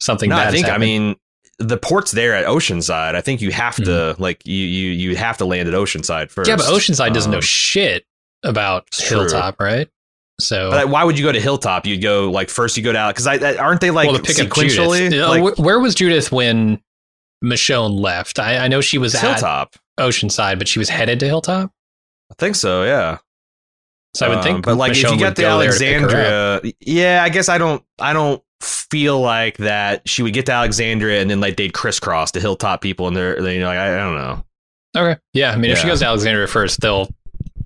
something 0.00 0.30
no, 0.30 0.36
bad. 0.36 0.48
I 0.48 0.50
think. 0.50 0.68
I 0.68 0.78
mean, 0.78 1.16
the 1.58 1.76
port's 1.76 2.12
there 2.12 2.34
at 2.34 2.46
Oceanside. 2.46 3.14
I 3.14 3.20
think 3.20 3.40
you 3.40 3.50
have 3.50 3.76
to 3.76 3.82
mm-hmm. 3.82 4.22
like 4.22 4.46
you 4.46 4.64
you 4.64 4.90
you 4.90 5.16
have 5.16 5.38
to 5.38 5.44
land 5.44 5.68
at 5.68 5.74
Oceanside 5.74 6.30
first. 6.30 6.48
Yeah, 6.48 6.56
but 6.56 6.66
Oceanside 6.66 7.08
um, 7.08 7.12
doesn't 7.12 7.30
know 7.30 7.38
um, 7.38 7.42
shit 7.42 8.04
about 8.42 8.88
Hilltop, 8.94 9.60
right? 9.60 9.88
So, 10.40 10.70
but 10.70 10.88
why 10.88 11.02
would 11.02 11.18
you 11.18 11.24
go 11.24 11.32
to 11.32 11.40
Hilltop? 11.40 11.84
You'd 11.84 12.02
go 12.02 12.30
like 12.30 12.48
first. 12.48 12.76
You 12.76 12.82
go 12.84 12.92
down 12.92 13.10
because 13.10 13.26
I 13.26 13.56
aren't 13.56 13.80
they 13.80 13.90
like 13.90 14.08
well, 14.08 14.18
to 14.18 14.22
pick 14.22 14.36
sequentially? 14.36 15.20
Up 15.20 15.30
Like, 15.30 15.58
where 15.58 15.80
was 15.80 15.96
Judith 15.96 16.30
when 16.30 16.80
Michonne 17.44 17.98
left? 17.98 18.38
I, 18.38 18.58
I 18.58 18.68
know 18.68 18.80
she 18.80 18.98
was 18.98 19.16
at 19.16 19.20
Hilltop, 19.20 19.74
Oceanside, 19.98 20.58
but 20.58 20.68
she 20.68 20.78
was 20.78 20.88
headed 20.88 21.18
to 21.20 21.26
Hilltop. 21.26 21.72
I 22.30 22.34
think 22.38 22.54
so. 22.54 22.84
Yeah. 22.84 23.18
So 24.14 24.26
I 24.26 24.34
would 24.34 24.42
think, 24.42 24.56
um, 24.56 24.62
but 24.62 24.76
like 24.76 24.92
if 24.92 25.02
you 25.02 25.18
get 25.18 25.36
to 25.36 25.44
Alexandria, 25.44 26.60
to 26.60 26.72
yeah, 26.80 27.22
I 27.22 27.28
guess 27.28 27.48
I 27.48 27.58
don't, 27.58 27.82
I 27.98 28.12
don't 28.12 28.42
feel 28.60 29.20
like 29.20 29.58
that 29.58 30.08
she 30.08 30.22
would 30.22 30.32
get 30.32 30.46
to 30.46 30.52
Alexandria 30.52 31.20
and 31.20 31.30
then 31.30 31.40
like 31.40 31.56
they'd 31.56 31.72
crisscross 31.72 32.32
the 32.32 32.40
hilltop 32.40 32.80
people 32.80 33.06
and 33.06 33.16
they're, 33.16 33.40
they, 33.40 33.54
you 33.54 33.60
know, 33.60 33.66
like 33.66 33.78
I, 33.78 33.94
I, 33.94 33.98
don't 33.98 34.16
know. 34.16 34.44
Okay, 34.96 35.20
yeah, 35.34 35.52
I 35.52 35.56
mean, 35.56 35.66
yeah. 35.66 35.72
if 35.72 35.78
she 35.78 35.86
goes 35.86 36.00
to 36.00 36.06
Alexandria 36.06 36.46
first, 36.46 36.80
they'll 36.80 37.08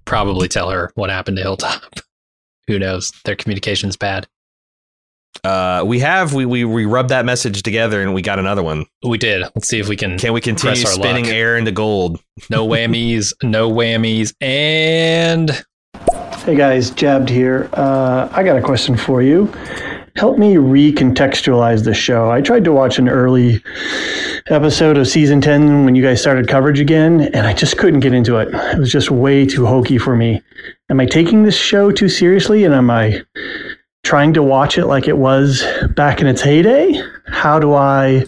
probably 0.04 0.48
tell 0.48 0.70
her 0.70 0.90
what 0.94 1.10
happened 1.10 1.36
to 1.36 1.42
Hilltop. 1.42 1.82
Who 2.66 2.78
knows? 2.78 3.12
Their 3.24 3.36
communication's 3.36 3.96
bad. 3.96 4.28
Uh, 5.44 5.82
we 5.84 5.98
have 5.98 6.34
we 6.34 6.44
we 6.44 6.64
we 6.64 6.84
rubbed 6.84 7.08
that 7.08 7.24
message 7.24 7.62
together 7.62 8.02
and 8.02 8.14
we 8.14 8.22
got 8.22 8.38
another 8.38 8.62
one. 8.62 8.84
We 9.02 9.18
did. 9.18 9.42
Let's 9.54 9.66
see 9.66 9.80
if 9.80 9.88
we 9.88 9.96
can. 9.96 10.18
Can 10.18 10.32
we 10.32 10.40
continue 10.40 10.76
spinning 10.76 11.24
luck. 11.24 11.32
air 11.32 11.56
into 11.56 11.72
gold? 11.72 12.22
No 12.50 12.66
whammies, 12.68 13.32
no 13.42 13.70
whammies, 13.70 14.34
and. 14.40 15.64
Hey 16.44 16.56
guys, 16.56 16.90
Jabbed 16.90 17.28
here. 17.28 17.70
Uh, 17.72 18.28
I 18.32 18.42
got 18.42 18.56
a 18.56 18.60
question 18.60 18.96
for 18.96 19.22
you. 19.22 19.46
Help 20.16 20.38
me 20.38 20.56
recontextualize 20.56 21.84
the 21.84 21.94
show. 21.94 22.32
I 22.32 22.40
tried 22.40 22.64
to 22.64 22.72
watch 22.72 22.98
an 22.98 23.08
early 23.08 23.62
episode 24.48 24.98
of 24.98 25.06
season 25.06 25.40
10 25.40 25.84
when 25.84 25.94
you 25.94 26.02
guys 26.02 26.20
started 26.20 26.48
coverage 26.48 26.80
again, 26.80 27.30
and 27.32 27.46
I 27.46 27.52
just 27.52 27.78
couldn't 27.78 28.00
get 28.00 28.12
into 28.12 28.38
it. 28.38 28.48
It 28.52 28.78
was 28.80 28.90
just 28.90 29.08
way 29.08 29.46
too 29.46 29.66
hokey 29.66 29.98
for 29.98 30.16
me. 30.16 30.42
Am 30.90 30.98
I 30.98 31.06
taking 31.06 31.44
this 31.44 31.56
show 31.56 31.92
too 31.92 32.08
seriously? 32.08 32.64
And 32.64 32.74
am 32.74 32.90
I 32.90 33.22
trying 34.02 34.34
to 34.34 34.42
watch 34.42 34.78
it 34.78 34.86
like 34.86 35.06
it 35.06 35.18
was 35.18 35.64
back 35.94 36.20
in 36.20 36.26
its 36.26 36.42
heyday? 36.42 37.00
How 37.28 37.60
do 37.60 37.72
I 37.72 38.26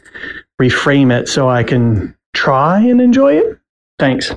reframe 0.63 1.11
it 1.11 1.29
so 1.29 1.49
I 1.49 1.65
can 1.65 2.17
try 2.33 2.79
and 2.79 3.01
enjoy 3.01 3.39
it? 3.39 3.59
Thanks. 3.99 4.31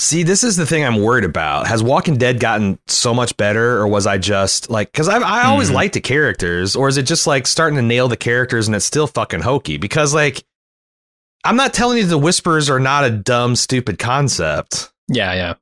See, 0.00 0.22
this 0.22 0.44
is 0.44 0.56
the 0.56 0.64
thing 0.64 0.84
I'm 0.84 1.02
worried 1.02 1.24
about. 1.24 1.66
Has 1.66 1.82
Walking 1.82 2.16
Dead 2.16 2.38
gotten 2.38 2.78
so 2.86 3.12
much 3.12 3.36
better, 3.36 3.78
or 3.78 3.88
was 3.88 4.06
I 4.06 4.16
just 4.16 4.70
like, 4.70 4.92
because 4.92 5.08
I, 5.08 5.18
I 5.18 5.46
always 5.46 5.70
mm. 5.70 5.74
liked 5.74 5.94
the 5.94 6.00
characters, 6.00 6.76
or 6.76 6.88
is 6.88 6.96
it 6.96 7.02
just 7.02 7.26
like 7.26 7.48
starting 7.48 7.76
to 7.76 7.82
nail 7.82 8.06
the 8.06 8.16
characters 8.16 8.68
and 8.68 8.76
it's 8.76 8.84
still 8.84 9.08
fucking 9.08 9.40
hokey? 9.40 9.76
Because, 9.76 10.14
like, 10.14 10.44
I'm 11.44 11.56
not 11.56 11.74
telling 11.74 11.98
you 11.98 12.04
the 12.04 12.16
whispers 12.16 12.70
are 12.70 12.78
not 12.78 13.04
a 13.04 13.10
dumb, 13.10 13.56
stupid 13.56 13.98
concept. 13.98 14.92
Yeah, 15.08 15.34
yeah. 15.34 15.54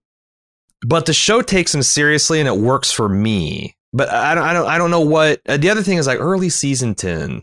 But 0.86 1.06
the 1.06 1.14
show 1.14 1.40
takes 1.40 1.72
them 1.72 1.82
seriously 1.82 2.38
and 2.38 2.48
it 2.48 2.58
works 2.58 2.92
for 2.92 3.08
me. 3.08 3.74
But 3.94 4.10
I 4.10 4.34
don't, 4.34 4.44
I 4.44 4.52
don't, 4.52 4.66
I 4.66 4.76
don't 4.76 4.90
know 4.90 5.00
what. 5.00 5.40
Uh, 5.48 5.56
the 5.56 5.70
other 5.70 5.82
thing 5.82 5.96
is 5.96 6.06
like 6.06 6.20
early 6.20 6.50
season 6.50 6.94
ten, 6.94 7.42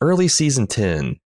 early 0.00 0.28
season 0.28 0.68
ten. 0.68 1.18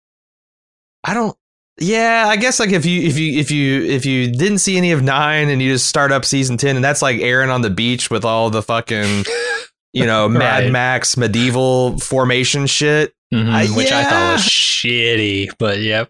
I 1.03 1.13
don't. 1.13 1.37
Yeah, 1.79 2.25
I 2.27 2.35
guess 2.35 2.59
like 2.59 2.71
if 2.71 2.85
you 2.85 3.01
if 3.01 3.17
you 3.17 3.39
if 3.39 3.49
you 3.49 3.83
if 3.83 4.05
you 4.05 4.31
didn't 4.31 4.59
see 4.59 4.77
any 4.77 4.91
of 4.91 5.01
nine 5.01 5.49
and 5.49 5.61
you 5.61 5.71
just 5.71 5.87
start 5.87 6.11
up 6.11 6.23
season 6.23 6.55
ten 6.57 6.75
and 6.75 6.85
that's 6.85 7.01
like 7.01 7.19
Aaron 7.19 7.49
on 7.49 7.61
the 7.61 7.71
beach 7.71 8.11
with 8.11 8.23
all 8.23 8.51
the 8.51 8.61
fucking 8.61 9.25
you 9.93 10.05
know 10.05 10.29
Mad 10.29 10.71
Max 10.71 11.17
medieval 11.17 11.97
formation 11.99 12.67
shit, 12.67 13.13
mm-hmm, 13.33 13.49
I, 13.49 13.65
which 13.67 13.89
yeah. 13.89 13.99
I 13.99 14.03
thought 14.03 14.33
was 14.33 14.41
shitty. 14.41 15.51
But 15.57 15.79
yep. 15.79 16.09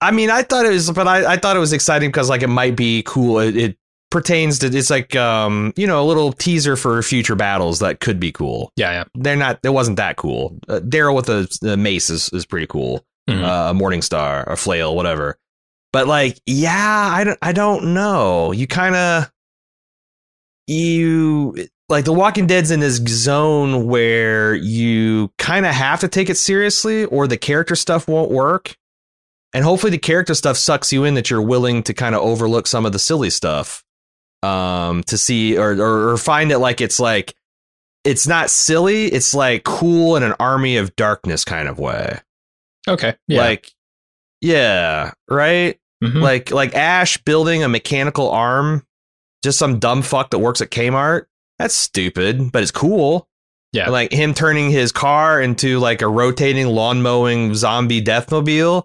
I 0.00 0.12
mean, 0.12 0.30
I 0.30 0.42
thought 0.42 0.64
it 0.64 0.70
was, 0.70 0.90
but 0.90 1.06
I, 1.06 1.32
I 1.32 1.36
thought 1.36 1.56
it 1.56 1.60
was 1.60 1.72
exciting 1.72 2.08
because 2.08 2.30
like 2.30 2.42
it 2.42 2.48
might 2.48 2.76
be 2.76 3.02
cool. 3.04 3.38
It, 3.38 3.56
it 3.56 3.76
pertains 4.10 4.58
to 4.58 4.66
it's 4.66 4.90
like 4.90 5.14
um 5.14 5.72
you 5.76 5.86
know 5.86 6.02
a 6.02 6.06
little 6.06 6.32
teaser 6.32 6.74
for 6.74 7.00
future 7.02 7.36
battles 7.36 7.78
that 7.80 8.00
could 8.00 8.20
be 8.20 8.32
cool. 8.32 8.72
Yeah, 8.76 8.92
yeah. 8.92 9.04
They're 9.14 9.36
not. 9.36 9.60
It 9.62 9.70
wasn't 9.70 9.96
that 9.96 10.16
cool. 10.16 10.58
Uh, 10.68 10.80
Daryl 10.80 11.14
with 11.14 11.28
a, 11.28 11.48
a, 11.68 11.76
mace 11.76 12.10
is 12.10 12.28
is 12.30 12.46
pretty 12.46 12.66
cool. 12.66 13.04
Mm-hmm. 13.30 13.44
Uh, 13.44 13.70
a 13.70 13.74
Morning 13.74 14.02
Star, 14.02 14.44
a 14.50 14.56
flail, 14.56 14.94
whatever. 14.96 15.38
But 15.92 16.06
like, 16.06 16.38
yeah, 16.46 17.10
I 17.12 17.24
don't. 17.24 17.38
I 17.42 17.52
don't 17.52 17.94
know. 17.94 18.52
You 18.52 18.66
kind 18.66 18.94
of 18.94 19.30
you 20.66 21.54
like 21.88 22.04
the 22.04 22.12
Walking 22.12 22.46
Dead's 22.46 22.70
in 22.70 22.80
this 22.80 22.96
zone 23.08 23.86
where 23.86 24.54
you 24.54 25.32
kind 25.38 25.66
of 25.66 25.72
have 25.74 26.00
to 26.00 26.08
take 26.08 26.30
it 26.30 26.36
seriously, 26.36 27.04
or 27.06 27.26
the 27.26 27.36
character 27.36 27.74
stuff 27.74 28.06
won't 28.06 28.30
work. 28.30 28.76
and 29.52 29.64
hopefully 29.64 29.90
the 29.90 29.98
character 29.98 30.34
stuff 30.34 30.56
sucks 30.56 30.92
you 30.92 31.04
in 31.04 31.14
that 31.14 31.28
you're 31.30 31.42
willing 31.42 31.82
to 31.82 31.92
kind 31.94 32.14
of 32.14 32.20
overlook 32.20 32.66
some 32.68 32.86
of 32.86 32.92
the 32.92 32.98
silly 33.00 33.30
stuff 33.30 33.82
um 34.42 35.02
to 35.02 35.18
see 35.18 35.58
or, 35.58 35.72
or 35.72 36.12
or 36.12 36.16
find 36.16 36.50
it 36.52 36.58
like 36.58 36.80
it's 36.80 36.98
like 37.00 37.34
it's 38.04 38.26
not 38.26 38.48
silly 38.48 39.04
it's 39.06 39.34
like 39.34 39.64
cool 39.64 40.16
in 40.16 40.22
an 40.22 40.32
army 40.40 40.78
of 40.78 40.96
darkness 40.96 41.44
kind 41.44 41.68
of 41.68 41.78
way 41.78 42.18
Okay. 42.88 43.14
Yeah. 43.28 43.40
like 43.42 43.72
yeah 44.40 45.12
right 45.28 45.78
Mhm. 46.02 46.22
like 46.22 46.50
like 46.50 46.74
ash 46.74 47.18
building 47.18 47.62
a 47.62 47.68
mechanical 47.68 48.30
arm 48.30 48.86
just 49.44 49.58
some 49.58 49.78
dumb 49.78 50.00
fuck 50.00 50.30
that 50.30 50.38
works 50.38 50.62
at 50.62 50.70
kmart 50.70 51.26
that's 51.58 51.74
stupid 51.74 52.50
but 52.50 52.62
it's 52.62 52.70
cool 52.72 53.28
Yeah. 53.74 53.90
like 53.90 54.10
him 54.12 54.32
turning 54.32 54.70
his 54.70 54.92
car 54.92 55.42
into 55.42 55.78
like 55.78 56.00
a 56.00 56.08
rotating 56.08 56.68
lawn 56.68 57.02
mowing 57.02 57.54
zombie 57.54 58.00
deathmobile 58.02 58.84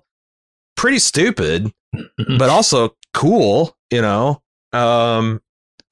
pretty 0.75 0.99
stupid 0.99 1.71
but 2.37 2.49
also 2.49 2.93
cool 3.13 3.77
you 3.91 4.01
know 4.01 4.41
um 4.73 5.41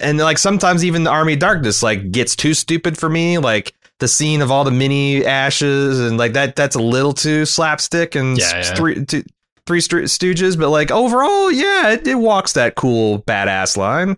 and 0.02 0.18
like 0.18 0.38
sometimes 0.38 0.84
even 0.84 1.06
the 1.06 1.10
army 1.10 1.38
darkness 1.38 1.82
like 1.82 2.12
gets 2.12 2.36
too 2.36 2.54
stupid 2.54 2.98
for 2.98 3.08
me 3.08 3.38
like 3.38 3.74
the 4.04 4.08
scene 4.10 4.42
of 4.42 4.52
all 4.52 4.64
the 4.66 4.72
mini 4.72 5.26
ashes 5.26 6.00
and 6.00 6.18
like 6.18 6.34
that 6.34 6.56
that's 6.58 6.76
a 6.76 6.82
little 6.82 7.14
too 7.14 7.46
slapstick 7.46 8.14
and 8.16 8.38
Yeah, 8.38 8.52
yeah. 8.58 8.74
three 8.76 9.06
two, 9.06 9.24
three 9.66 9.80
Sto- 9.80 10.04
stooges 10.04 10.60
but 10.60 10.70
like 10.70 10.92
overall 10.92 11.50
yeah 11.50 11.92
it, 11.94 12.06
it 12.06 12.16
walks 12.16 12.52
that 12.54 12.76
cool 12.76 13.20
badass 13.20 13.78
line 13.78 14.18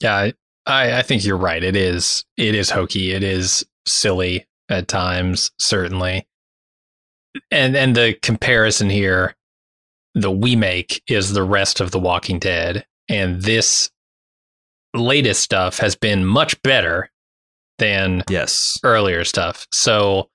Yeah, 0.00 0.14
I- 0.14 0.34
I, 0.66 0.98
I 0.98 1.02
think 1.02 1.24
you're 1.24 1.36
right. 1.36 1.62
It 1.62 1.76
is 1.76 2.24
it 2.36 2.54
is 2.56 2.70
hokey. 2.70 3.12
It 3.12 3.22
is 3.22 3.64
silly 3.86 4.46
at 4.68 4.88
times, 4.88 5.52
certainly. 5.60 6.26
And 7.52 7.76
and 7.76 7.94
the 7.96 8.14
comparison 8.20 8.90
here 8.90 9.36
that 10.16 10.32
we 10.32 10.56
make 10.56 11.02
is 11.06 11.32
the 11.32 11.44
rest 11.44 11.80
of 11.80 11.92
The 11.92 12.00
Walking 12.00 12.40
Dead. 12.40 12.84
And 13.08 13.42
this 13.42 13.90
latest 14.92 15.40
stuff 15.42 15.78
has 15.78 15.94
been 15.94 16.24
much 16.24 16.60
better 16.62 17.10
than 17.78 18.22
yes 18.28 18.78
earlier 18.84 19.24
stuff. 19.24 19.66
So 19.72 20.28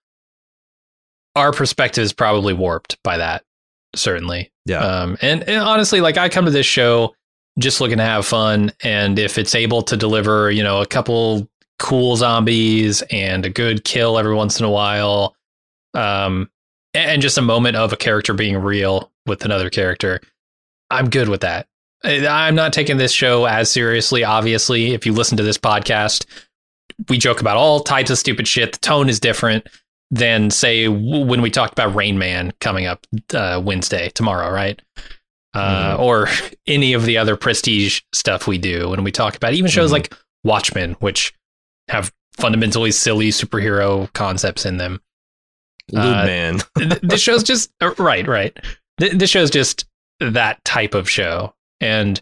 our 1.35 1.51
perspective 1.51 2.03
is 2.03 2.13
probably 2.13 2.53
warped 2.53 3.01
by 3.03 3.17
that, 3.17 3.43
certainly. 3.95 4.51
yeah 4.65 4.79
Um, 4.79 5.17
and, 5.21 5.43
and 5.43 5.61
honestly, 5.61 6.01
like 6.01 6.17
I 6.17 6.29
come 6.29 6.45
to 6.45 6.51
this 6.51 6.65
show 6.65 7.15
just 7.59 7.81
looking 7.81 7.97
to 7.97 8.03
have 8.03 8.25
fun, 8.25 8.71
and 8.83 9.19
if 9.19 9.37
it's 9.37 9.55
able 9.55 9.81
to 9.83 9.97
deliver, 9.97 10.51
you 10.51 10.63
know, 10.63 10.81
a 10.81 10.85
couple 10.85 11.49
cool 11.79 12.15
zombies 12.15 13.01
and 13.11 13.45
a 13.45 13.49
good 13.49 13.83
kill 13.83 14.17
every 14.17 14.35
once 14.35 14.59
in 14.59 14.65
a 14.65 14.69
while, 14.69 15.35
um, 15.93 16.49
and, 16.93 17.21
just 17.21 17.37
a 17.37 17.41
moment 17.41 17.75
of 17.75 17.91
a 17.93 17.97
character 17.97 18.33
being 18.33 18.57
real 18.57 19.11
with 19.25 19.43
another 19.45 19.69
character, 19.69 20.21
I'm 20.89 21.09
good 21.09 21.29
with 21.29 21.41
that. 21.41 21.67
I'm 22.03 22.55
not 22.55 22.73
taking 22.73 22.97
this 22.97 23.11
show 23.11 23.45
as 23.45 23.71
seriously. 23.71 24.23
Obviously, 24.23 24.93
if 24.93 25.05
you 25.05 25.13
listen 25.13 25.37
to 25.37 25.43
this 25.43 25.57
podcast, 25.57 26.25
we 27.09 27.17
joke 27.17 27.41
about 27.41 27.57
all 27.57 27.79
types 27.81 28.09
of 28.09 28.17
stupid 28.17 28.47
shit. 28.47 28.73
The 28.73 28.79
tone 28.79 29.09
is 29.09 29.19
different 29.19 29.67
than 30.11 30.49
say 30.49 30.85
w- 30.85 31.25
when 31.25 31.41
we 31.41 31.49
talked 31.49 31.73
about 31.73 31.95
Rain 31.95 32.17
Man 32.17 32.51
coming 32.59 32.85
up 32.85 33.05
uh, 33.33 33.61
Wednesday 33.63 34.09
tomorrow, 34.09 34.51
right? 34.51 34.81
Uh, 35.53 35.97
or 35.99 36.27
any 36.67 36.93
of 36.93 37.05
the 37.05 37.17
other 37.17 37.35
prestige 37.35 38.01
stuff 38.13 38.47
we 38.47 38.57
do 38.57 38.89
when 38.89 39.03
we 39.03 39.11
talk 39.11 39.35
about 39.35 39.53
even 39.53 39.69
shows 39.69 39.89
Mhm. 39.89 39.93
like 39.93 40.13
Watchmen, 40.43 40.93
which 40.99 41.33
have 41.89 42.11
fundamentally 42.37 42.91
silly 42.91 43.29
superhero 43.29 44.11
concepts 44.13 44.65
in 44.65 44.77
them. 44.77 45.01
lube 45.91 46.03
uh, 46.05 46.25
man 46.25 46.59
this 47.03 47.21
show's 47.21 47.43
just 47.43 47.69
uh, 47.81 47.93
right, 47.97 48.27
right. 48.27 48.57
This 48.97 49.29
show's 49.29 49.49
just 49.51 49.85
that 50.19 50.63
type 50.63 50.93
of 50.93 51.09
show, 51.09 51.53
and 51.81 52.21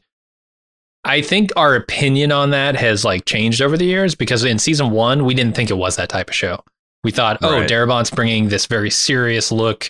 I 1.03 1.21
think 1.21 1.51
our 1.55 1.75
opinion 1.75 2.31
on 2.31 2.49
that 2.49 2.75
has 2.75 3.05
like 3.05 3.25
changed 3.25 3.61
over 3.61 3.77
the 3.77 3.85
years 3.85 4.15
because 4.15 4.43
in 4.43 4.59
season 4.59 4.91
one 4.91 5.25
we 5.25 5.33
didn't 5.33 5.55
think 5.55 5.69
it 5.69 5.77
was 5.77 5.95
that 5.95 6.09
type 6.09 6.29
of 6.29 6.35
show. 6.35 6.63
We 7.03 7.11
thought, 7.11 7.37
oh, 7.41 7.59
Right. 7.59 7.69
Darabont's 7.69 8.11
bringing 8.11 8.49
this 8.49 8.65
very 8.65 8.89
serious 8.89 9.51
look 9.51 9.89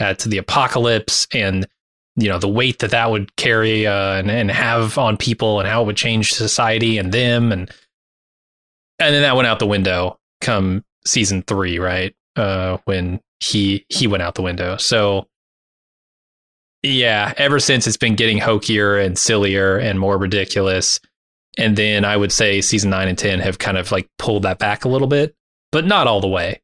uh, 0.00 0.14
to 0.14 0.28
the 0.28 0.38
apocalypse 0.38 1.26
and 1.32 1.66
you 2.16 2.28
know 2.28 2.38
the 2.38 2.48
weight 2.48 2.80
that 2.80 2.90
that 2.90 3.10
would 3.10 3.34
carry 3.36 3.86
uh, 3.86 4.14
and 4.14 4.30
and 4.30 4.50
have 4.50 4.98
on 4.98 5.16
people 5.16 5.60
and 5.60 5.68
how 5.68 5.82
it 5.82 5.86
would 5.86 5.96
change 5.96 6.32
society 6.32 6.98
and 6.98 7.12
them 7.12 7.52
and 7.52 7.70
and 8.98 9.14
then 9.14 9.22
that 9.22 9.34
went 9.34 9.48
out 9.48 9.58
the 9.58 9.66
window 9.66 10.18
come 10.40 10.84
season 11.06 11.42
three, 11.42 11.78
right? 11.78 12.14
Uh, 12.36 12.78
when 12.84 13.20
he 13.40 13.84
he 13.88 14.06
went 14.06 14.22
out 14.22 14.34
the 14.34 14.42
window. 14.42 14.76
So 14.76 15.26
yeah, 16.82 17.32
ever 17.36 17.60
since 17.60 17.86
it's 17.86 17.96
been 17.96 18.16
getting 18.16 18.38
hokier 18.38 18.98
and 18.98 19.18
sillier 19.18 19.78
and 19.78 19.98
more 19.98 20.18
ridiculous. 20.18 21.00
And 21.58 21.76
then 21.76 22.04
I 22.04 22.16
would 22.16 22.32
say 22.32 22.60
season 22.60 22.90
nine 22.90 23.08
and 23.08 23.18
ten 23.18 23.40
have 23.40 23.58
kind 23.58 23.76
of 23.76 23.92
like 23.92 24.08
pulled 24.18 24.42
that 24.42 24.58
back 24.58 24.84
a 24.84 24.88
little 24.88 25.08
bit, 25.08 25.34
but 25.70 25.86
not 25.86 26.06
all 26.06 26.20
the 26.20 26.28
way. 26.28 26.60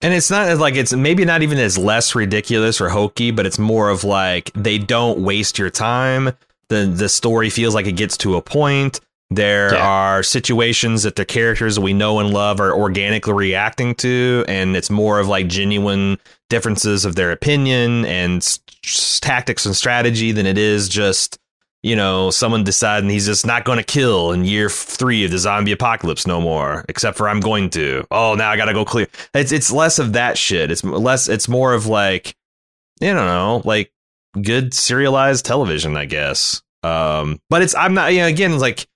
And 0.00 0.14
it's 0.14 0.30
not 0.30 0.56
like 0.58 0.76
it's 0.76 0.92
maybe 0.92 1.24
not 1.24 1.42
even 1.42 1.58
as 1.58 1.76
less 1.76 2.14
ridiculous 2.14 2.80
or 2.80 2.88
hokey, 2.88 3.32
but 3.32 3.46
it's 3.46 3.58
more 3.58 3.88
of 3.88 4.04
like 4.04 4.52
they 4.54 4.78
don't 4.78 5.20
waste 5.20 5.58
your 5.58 5.70
time. 5.70 6.30
The 6.68 6.86
the 6.86 7.08
story 7.08 7.50
feels 7.50 7.74
like 7.74 7.86
it 7.86 7.92
gets 7.92 8.16
to 8.18 8.36
a 8.36 8.42
point. 8.42 9.00
There 9.30 9.74
Yeah. 9.74 9.86
are 9.86 10.22
situations 10.22 11.02
that 11.02 11.16
the 11.16 11.24
characters 11.26 11.78
we 11.78 11.92
know 11.92 12.18
and 12.18 12.32
love 12.32 12.60
are 12.60 12.72
organically 12.74 13.34
reacting 13.34 13.94
to, 13.96 14.44
and 14.48 14.74
it's 14.74 14.88
more 14.88 15.20
of 15.20 15.28
like 15.28 15.48
genuine 15.48 16.18
differences 16.48 17.04
of 17.04 17.14
their 17.14 17.30
opinion 17.30 18.06
and 18.06 18.38
s- 18.38 18.58
s- 18.84 19.20
tactics 19.20 19.66
and 19.66 19.76
strategy 19.76 20.32
than 20.32 20.46
it 20.46 20.56
is 20.56 20.88
just 20.88 21.38
you 21.82 21.94
know 21.94 22.30
someone 22.30 22.64
deciding 22.64 23.08
he's 23.10 23.26
just 23.26 23.46
not 23.46 23.64
going 23.64 23.76
to 23.78 23.84
kill 23.84 24.32
in 24.32 24.44
year 24.46 24.68
three 24.70 25.24
of 25.26 25.30
the 25.30 25.38
zombie 25.38 25.72
apocalypse 25.72 26.26
no 26.26 26.40
more, 26.40 26.84
except 26.88 27.16
for 27.18 27.28
I'm 27.28 27.40
going 27.40 27.68
to. 27.70 28.04
Oh, 28.10 28.34
now 28.34 28.50
I 28.50 28.56
got 28.56 28.64
to 28.64 28.72
go 28.72 28.84
clear. 28.86 29.08
It's 29.34 29.52
it's 29.52 29.70
less 29.70 29.98
of 29.98 30.14
that 30.14 30.38
shit. 30.38 30.70
It's 30.70 30.82
less. 30.82 31.28
It's 31.28 31.48
more 31.48 31.74
of 31.74 31.86
like, 31.86 32.34
you 33.00 33.08
don't 33.12 33.26
know, 33.26 33.60
like 33.66 33.92
good 34.40 34.72
serialized 34.72 35.44
television, 35.44 35.96
I 35.98 36.06
guess. 36.06 36.62
Um, 36.82 37.40
but 37.50 37.60
it's 37.60 37.74
I'm 37.74 37.92
not. 37.92 38.12
You 38.14 38.20
know, 38.20 38.26
again, 38.26 38.58
like 38.58 38.86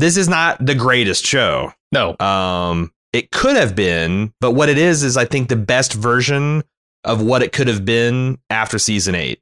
this 0.00 0.16
is 0.16 0.28
not 0.28 0.64
the 0.64 0.74
greatest 0.74 1.24
show. 1.26 1.72
No, 1.92 2.16
Um, 2.18 2.92
it 3.12 3.30
could 3.30 3.56
have 3.56 3.74
been, 3.74 4.32
but 4.40 4.52
what 4.52 4.68
it 4.68 4.78
is 4.78 5.02
is 5.02 5.16
I 5.16 5.24
think 5.24 5.48
the 5.48 5.56
best 5.56 5.92
version 5.92 6.62
of 7.04 7.22
what 7.22 7.42
it 7.42 7.52
could 7.52 7.66
have 7.68 7.84
been 7.84 8.38
after 8.50 8.78
season 8.78 9.14
eight. 9.14 9.40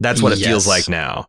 That's 0.00 0.22
what 0.22 0.32
it 0.32 0.38
feels 0.38 0.66
like 0.66 0.88
now. 0.88 1.26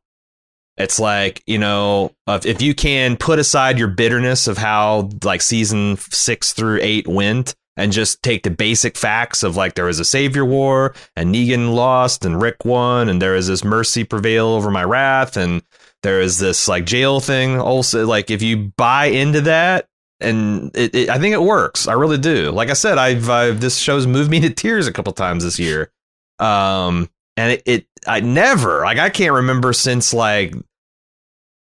It's 0.77 0.99
like 0.99 1.43
you 1.45 1.59
know, 1.59 2.15
if 2.27 2.45
if 2.45 2.61
you 2.61 2.73
can 2.73 3.17
put 3.17 3.37
aside 3.37 3.77
your 3.77 3.89
bitterness 3.89 4.47
of 4.47 4.57
how 4.57 5.09
like 5.23 5.41
season 5.41 5.97
six 5.97 6.53
through 6.53 6.79
eight 6.81 7.07
went, 7.07 7.55
and 7.77 7.91
just 7.91 8.23
take 8.23 8.43
the 8.43 8.49
basic 8.49 8.97
facts 8.97 9.43
of 9.43 9.55
like 9.55 9.75
there 9.75 9.85
was 9.85 9.99
a 9.99 10.05
savior 10.05 10.45
war, 10.45 10.95
and 11.15 11.33
Negan 11.33 11.75
lost, 11.75 12.25
and 12.25 12.41
Rick 12.41 12.65
won, 12.65 13.09
and 13.09 13.21
there 13.21 13.35
is 13.35 13.47
this 13.47 13.63
mercy 13.63 14.03
prevail 14.03 14.47
over 14.47 14.71
my 14.71 14.83
wrath, 14.83 15.37
and 15.37 15.61
there 16.03 16.21
is 16.21 16.37
this 16.37 16.67
like 16.67 16.85
jail 16.85 17.19
thing. 17.19 17.59
Also, 17.59 18.05
like 18.05 18.29
if 18.29 18.41
you 18.41 18.71
buy 18.77 19.05
into 19.05 19.41
that, 19.41 19.87
and 20.19 20.71
it, 20.75 20.93
it, 20.95 21.09
I 21.09 21.17
think 21.19 21.33
it 21.33 21.41
works. 21.41 21.87
I 21.87 21.93
really 21.93 22.17
do. 22.17 22.51
Like 22.51 22.69
I 22.69 22.73
said, 22.73 22.97
I've, 22.97 23.29
I've 23.29 23.59
this 23.59 23.77
show's 23.77 24.05
moved 24.07 24.29
me 24.31 24.39
to 24.41 24.49
tears 24.49 24.87
a 24.87 24.93
couple 24.93 25.11
times 25.13 25.43
this 25.43 25.59
year. 25.59 25.91
Um, 26.39 27.09
and 27.35 27.53
it, 27.53 27.63
it 27.65 27.87
I 28.07 28.19
never 28.19 28.81
like 28.81 28.99
I 28.99 29.09
can't 29.09 29.33
remember 29.33 29.73
since 29.73 30.13
like 30.13 30.53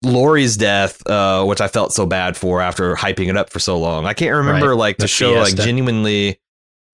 Lori's 0.03 0.57
death, 0.57 1.05
uh, 1.07 1.43
which 1.45 1.61
I 1.61 1.67
felt 1.67 1.93
so 1.93 2.05
bad 2.05 2.35
for 2.35 2.59
after 2.61 2.95
hyping 2.95 3.29
it 3.29 3.37
up 3.37 3.49
for 3.51 3.59
so 3.59 3.77
long. 3.77 4.05
I 4.05 4.13
can't 4.13 4.35
remember 4.35 4.69
Right. 4.69 4.77
like 4.77 4.97
the, 4.97 5.03
The 5.03 5.07
show 5.07 5.33
like 5.33 5.55
genuinely, 5.55 6.39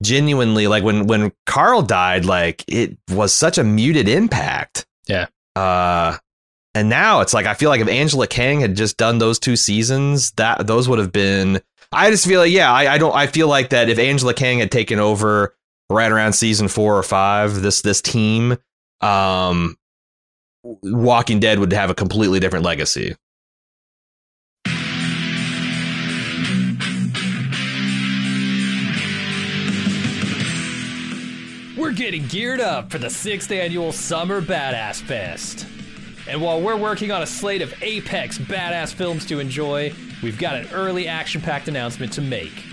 genuinely 0.03 0.67
like 0.67 0.83
when 0.83 1.07
when 1.07 1.31
Carl 1.45 1.81
died, 1.81 2.25
like 2.25 2.63
it 2.67 2.97
was 3.09 3.33
such 3.33 3.57
a 3.57 3.63
muted 3.63 4.07
impact. 4.09 4.85
Yeah. 5.07 5.27
Uh, 5.55 6.17
and 6.77 6.89
now 6.89 7.21
it's 7.21 7.33
like 7.33 7.47
I 7.47 7.55
feel 7.55 7.69
like 7.69 7.81
if 7.81 7.87
Angela 7.87 8.27
Kang 8.27 8.59
had 8.59 8.75
just 8.75 8.97
done 8.97 9.17
those 9.17 9.39
two 9.39 9.55
seasons, 9.55 10.31
that 10.33 10.67
those 10.67 10.87
would 10.87 10.99
have 10.99 11.11
been. 11.11 11.59
I 11.91 12.11
just 12.11 12.27
feel 12.27 12.41
like 12.41 12.51
yeah, 12.51 12.71
I, 12.71 12.93
I 12.93 12.97
don't. 12.99 13.15
I 13.15 13.25
feel 13.25 13.47
like 13.47 13.69
that 13.69 13.89
if 13.89 13.97
Angela 13.97 14.35
Kang 14.35 14.59
had 14.59 14.71
taken 14.71 14.99
over 14.99 15.55
right 15.89 16.11
around 16.11 16.33
season 16.33 16.67
four 16.67 16.95
or 16.95 17.01
five, 17.01 17.61
this 17.61 17.81
this 17.81 17.99
team, 17.99 18.57
um, 19.01 19.75
Walking 20.63 21.39
Dead 21.39 21.57
would 21.57 21.73
have 21.73 21.89
a 21.89 21.95
completely 21.95 22.39
different 22.39 22.63
legacy. 22.63 23.15
We're 31.75 31.91
getting 31.93 32.27
geared 32.27 32.59
up 32.59 32.91
for 32.91 32.99
the 32.99 33.09
sixth 33.09 33.51
annual 33.51 33.91
Summer 33.91 34.41
Badass 34.41 35.01
Fest. 35.01 35.65
And 36.27 36.41
while 36.41 36.61
we're 36.61 36.75
working 36.75 37.11
on 37.11 37.21
a 37.21 37.25
slate 37.25 37.61
of 37.61 37.73
apex 37.81 38.37
badass 38.37 38.93
films 38.93 39.25
to 39.27 39.39
enjoy, 39.39 39.93
we've 40.21 40.37
got 40.37 40.55
an 40.55 40.67
early 40.73 41.07
action 41.07 41.41
packed 41.41 41.67
announcement 41.67 42.11
to 42.13 42.21
make. 42.21 42.63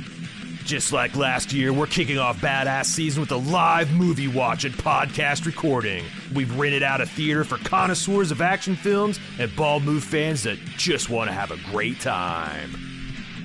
Just 0.64 0.92
like 0.92 1.14
last 1.14 1.52
year, 1.52 1.72
we're 1.74 1.86
kicking 1.86 2.16
off 2.18 2.40
Badass 2.40 2.86
Season 2.86 3.20
with 3.20 3.30
a 3.30 3.36
live 3.36 3.92
movie 3.92 4.28
watch 4.28 4.64
and 4.64 4.74
podcast 4.74 5.44
recording. 5.44 6.04
We've 6.34 6.58
rented 6.58 6.82
out 6.82 7.02
a 7.02 7.06
theater 7.06 7.44
for 7.44 7.58
connoisseurs 7.58 8.30
of 8.30 8.40
action 8.40 8.74
films 8.74 9.20
and 9.38 9.54
Bald 9.54 9.84
Move 9.84 10.02
fans 10.02 10.42
that 10.44 10.58
just 10.78 11.10
want 11.10 11.28
to 11.28 11.34
have 11.34 11.50
a 11.50 11.58
great 11.70 12.00
time. 12.00 12.74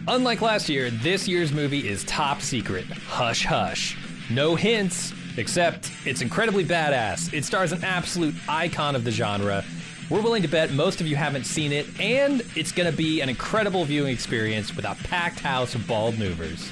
Unlike 0.07 0.41
last 0.41 0.69
year, 0.69 0.89
this 0.89 1.27
year's 1.27 1.51
movie 1.51 1.87
is 1.87 2.05
top 2.05 2.41
secret. 2.41 2.85
Hush 2.85 3.45
hush. 3.45 3.97
No 4.31 4.55
hints, 4.55 5.13
except 5.37 5.91
it's 6.05 6.21
incredibly 6.21 6.63
badass. 6.63 7.33
It 7.33 7.43
stars 7.43 7.73
an 7.73 7.83
absolute 7.83 8.33
icon 8.47 8.95
of 8.95 9.03
the 9.03 9.11
genre. 9.11 9.65
We're 10.09 10.21
willing 10.21 10.41
to 10.41 10.47
bet 10.47 10.71
most 10.71 11.01
of 11.01 11.07
you 11.07 11.15
haven't 11.15 11.43
seen 11.43 11.71
it, 11.71 11.85
and 11.99 12.41
it's 12.55 12.71
going 12.71 12.89
to 12.89 12.97
be 12.97 13.21
an 13.21 13.29
incredible 13.29 13.85
viewing 13.85 14.11
experience 14.11 14.75
with 14.75 14.85
a 14.85 14.97
packed 15.03 15.39
house 15.39 15.75
of 15.75 15.85
bald 15.85 16.17
movers. 16.17 16.71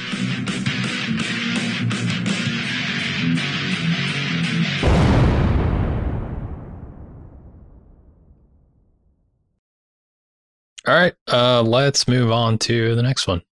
All 10.87 10.95
right, 10.95 11.13
uh, 11.31 11.61
let's 11.61 12.07
move 12.07 12.31
on 12.31 12.57
to 12.59 12.95
the 12.95 13.03
next 13.03 13.27
one. 13.27 13.43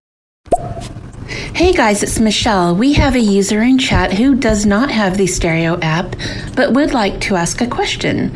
Hey 1.27 1.73
guys, 1.73 2.01
it's 2.01 2.19
Michelle. 2.19 2.75
We 2.75 2.93
have 2.93 3.13
a 3.13 3.19
user 3.19 3.61
in 3.61 3.77
chat 3.77 4.13
who 4.13 4.33
does 4.33 4.65
not 4.65 4.89
have 4.89 5.17
the 5.17 5.27
stereo 5.27 5.79
app, 5.81 6.15
but 6.55 6.73
would 6.73 6.93
like 6.93 7.21
to 7.21 7.35
ask 7.35 7.61
a 7.61 7.67
question. 7.67 8.35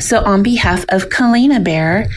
So, 0.00 0.24
on 0.24 0.42
behalf 0.42 0.86
of 0.88 1.10
Kalina 1.10 1.62
Bear, 1.62 2.08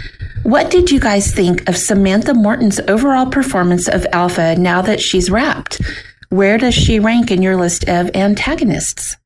what 0.44 0.72
did 0.72 0.92
you 0.92 1.00
guys 1.00 1.34
think 1.34 1.68
of 1.68 1.76
Samantha 1.76 2.34
Morton's 2.34 2.80
overall 2.88 3.26
performance 3.26 3.90
of 3.90 4.06
Alpha 4.14 4.56
now 4.56 4.82
that 4.82 5.02
she's 5.02 5.30
wrapped? 5.30 5.82
Where 6.30 6.58
does 6.58 6.74
she 6.74 7.00
rank 7.00 7.32
in 7.32 7.42
your 7.42 7.58
list 7.58 7.90
of 7.90 8.10
antagonists? 8.16 9.18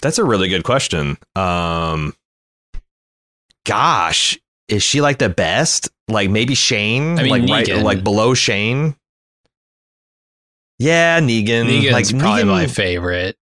That's 0.00 0.18
a 0.18 0.24
really 0.24 0.48
good 0.48 0.64
question. 0.64 1.18
Um, 1.36 2.14
gosh, 3.66 4.38
is 4.70 4.82
she 4.82 5.00
like 5.00 5.18
the 5.18 5.28
best? 5.28 5.88
Like 6.08 6.30
maybe 6.30 6.54
Shane, 6.54 7.18
I 7.18 7.22
mean, 7.24 7.46
like 7.46 7.68
right, 7.68 7.82
like 7.82 8.02
below 8.04 8.34
Shane. 8.34 8.96
Yeah, 10.78 11.20
Negan. 11.20 11.66
Negan's 11.66 11.92
like 11.92 12.18
probably 12.18 12.42
Negan, 12.44 12.46
my 12.46 12.66
favorite. 12.66 13.36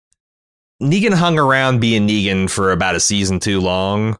Negan 0.81 1.13
hung 1.13 1.37
around 1.39 1.79
being 1.79 2.07
Negan 2.07 2.49
for 2.49 2.71
about 2.71 2.95
a 2.95 2.99
season 2.99 3.39
too 3.39 3.59
long. 3.61 4.17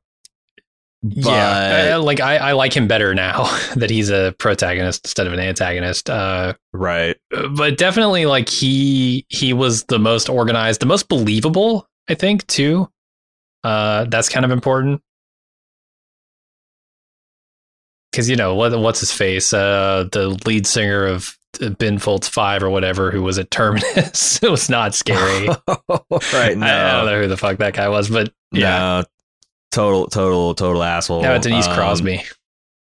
yeah, 1.03 1.91
But- 1.91 1.99
uh, 1.99 2.03
like 2.03 2.19
I, 2.19 2.37
I 2.37 2.51
like 2.53 2.75
him 2.75 2.87
better 2.87 3.13
now 3.15 3.43
that 3.75 3.89
he's 3.89 4.09
a 4.09 4.33
protagonist 4.39 5.05
instead 5.05 5.27
of 5.27 5.33
an 5.33 5.39
antagonist. 5.39 6.09
Uh, 6.09 6.53
Right. 6.73 7.17
but 7.55 7.77
definitely, 7.77 8.25
like 8.27 8.49
he 8.49 9.25
he 9.29 9.51
was 9.53 9.83
the 9.85 9.99
most 9.99 10.29
organized, 10.29 10.79
the 10.79 10.85
most 10.85 11.09
believable. 11.09 11.87
I 12.09 12.13
think 12.13 12.45
too. 12.47 12.89
Uh, 13.63 14.05
that's 14.05 14.29
kind 14.29 14.45
of 14.45 14.51
important 14.51 15.01
because 18.11 18.29
you 18.29 18.35
know 18.35 18.55
what 18.55 18.77
what's 18.79 18.99
his 18.99 19.11
face, 19.11 19.53
uh, 19.53 20.07
the 20.11 20.29
lead 20.45 20.65
singer 20.67 21.05
of 21.05 21.37
Ben 21.79 21.97
Folds 21.99 22.27
Five 22.27 22.61
or 22.63 22.69
whatever, 22.69 23.09
who 23.11 23.21
was 23.23 23.37
at 23.39 23.49
Terminus. 23.51 24.41
it 24.43 24.49
was 24.51 24.69
not 24.69 24.93
scary. 24.95 25.47
right. 26.33 26.57
No. 26.57 26.65
I, 26.67 26.89
I 26.89 26.91
don't 26.97 27.05
know 27.05 27.21
who 27.21 27.27
the 27.27 27.37
fuck 27.37 27.57
that 27.57 27.73
guy 27.73 27.89
was, 27.89 28.09
but 28.09 28.31
yeah, 28.51 28.77
No. 29.01 29.03
Total, 29.71 30.07
total, 30.07 30.55
total 30.55 30.81
asshole. 30.83 31.21
how 31.23 31.31
about 31.31 31.41
Denise 31.43 31.67
Um, 31.67 31.75
Crosby? 31.75 32.23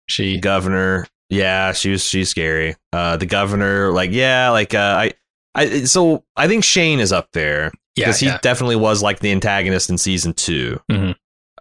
She 0.08 0.38
governor. 0.40 1.06
Yeah, 1.28 1.72
she 1.72 1.90
was 1.90 2.02
she's 2.04 2.28
scary. 2.28 2.74
Uh 2.92 3.16
the 3.16 3.26
governor, 3.26 3.92
like, 3.92 4.10
yeah, 4.12 4.50
like 4.50 4.74
uh 4.74 4.78
I 4.98 5.12
I 5.54 5.84
so 5.84 6.24
I 6.36 6.48
think 6.48 6.64
Shane 6.64 6.98
is 7.00 7.12
up 7.12 7.28
there. 7.32 7.70
yeah, 7.96 8.06
Because 8.06 8.18
he 8.20 8.26
yeah. 8.26 8.38
definitely 8.42 8.76
was 8.76 9.02
like 9.02 9.20
the 9.20 9.30
antagonist 9.30 9.90
in 9.90 9.98
season 9.98 10.32
2 10.32 10.80
Mhm. 10.90 11.14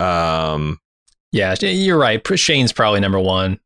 Um 0.03 0.79
Yeah, 1.31 1.55
you're 1.61 1.97
right. 1.97 2.21
Shane's 2.37 2.73
probably 2.73 2.99
number 2.99 3.19
one, 3.19 3.59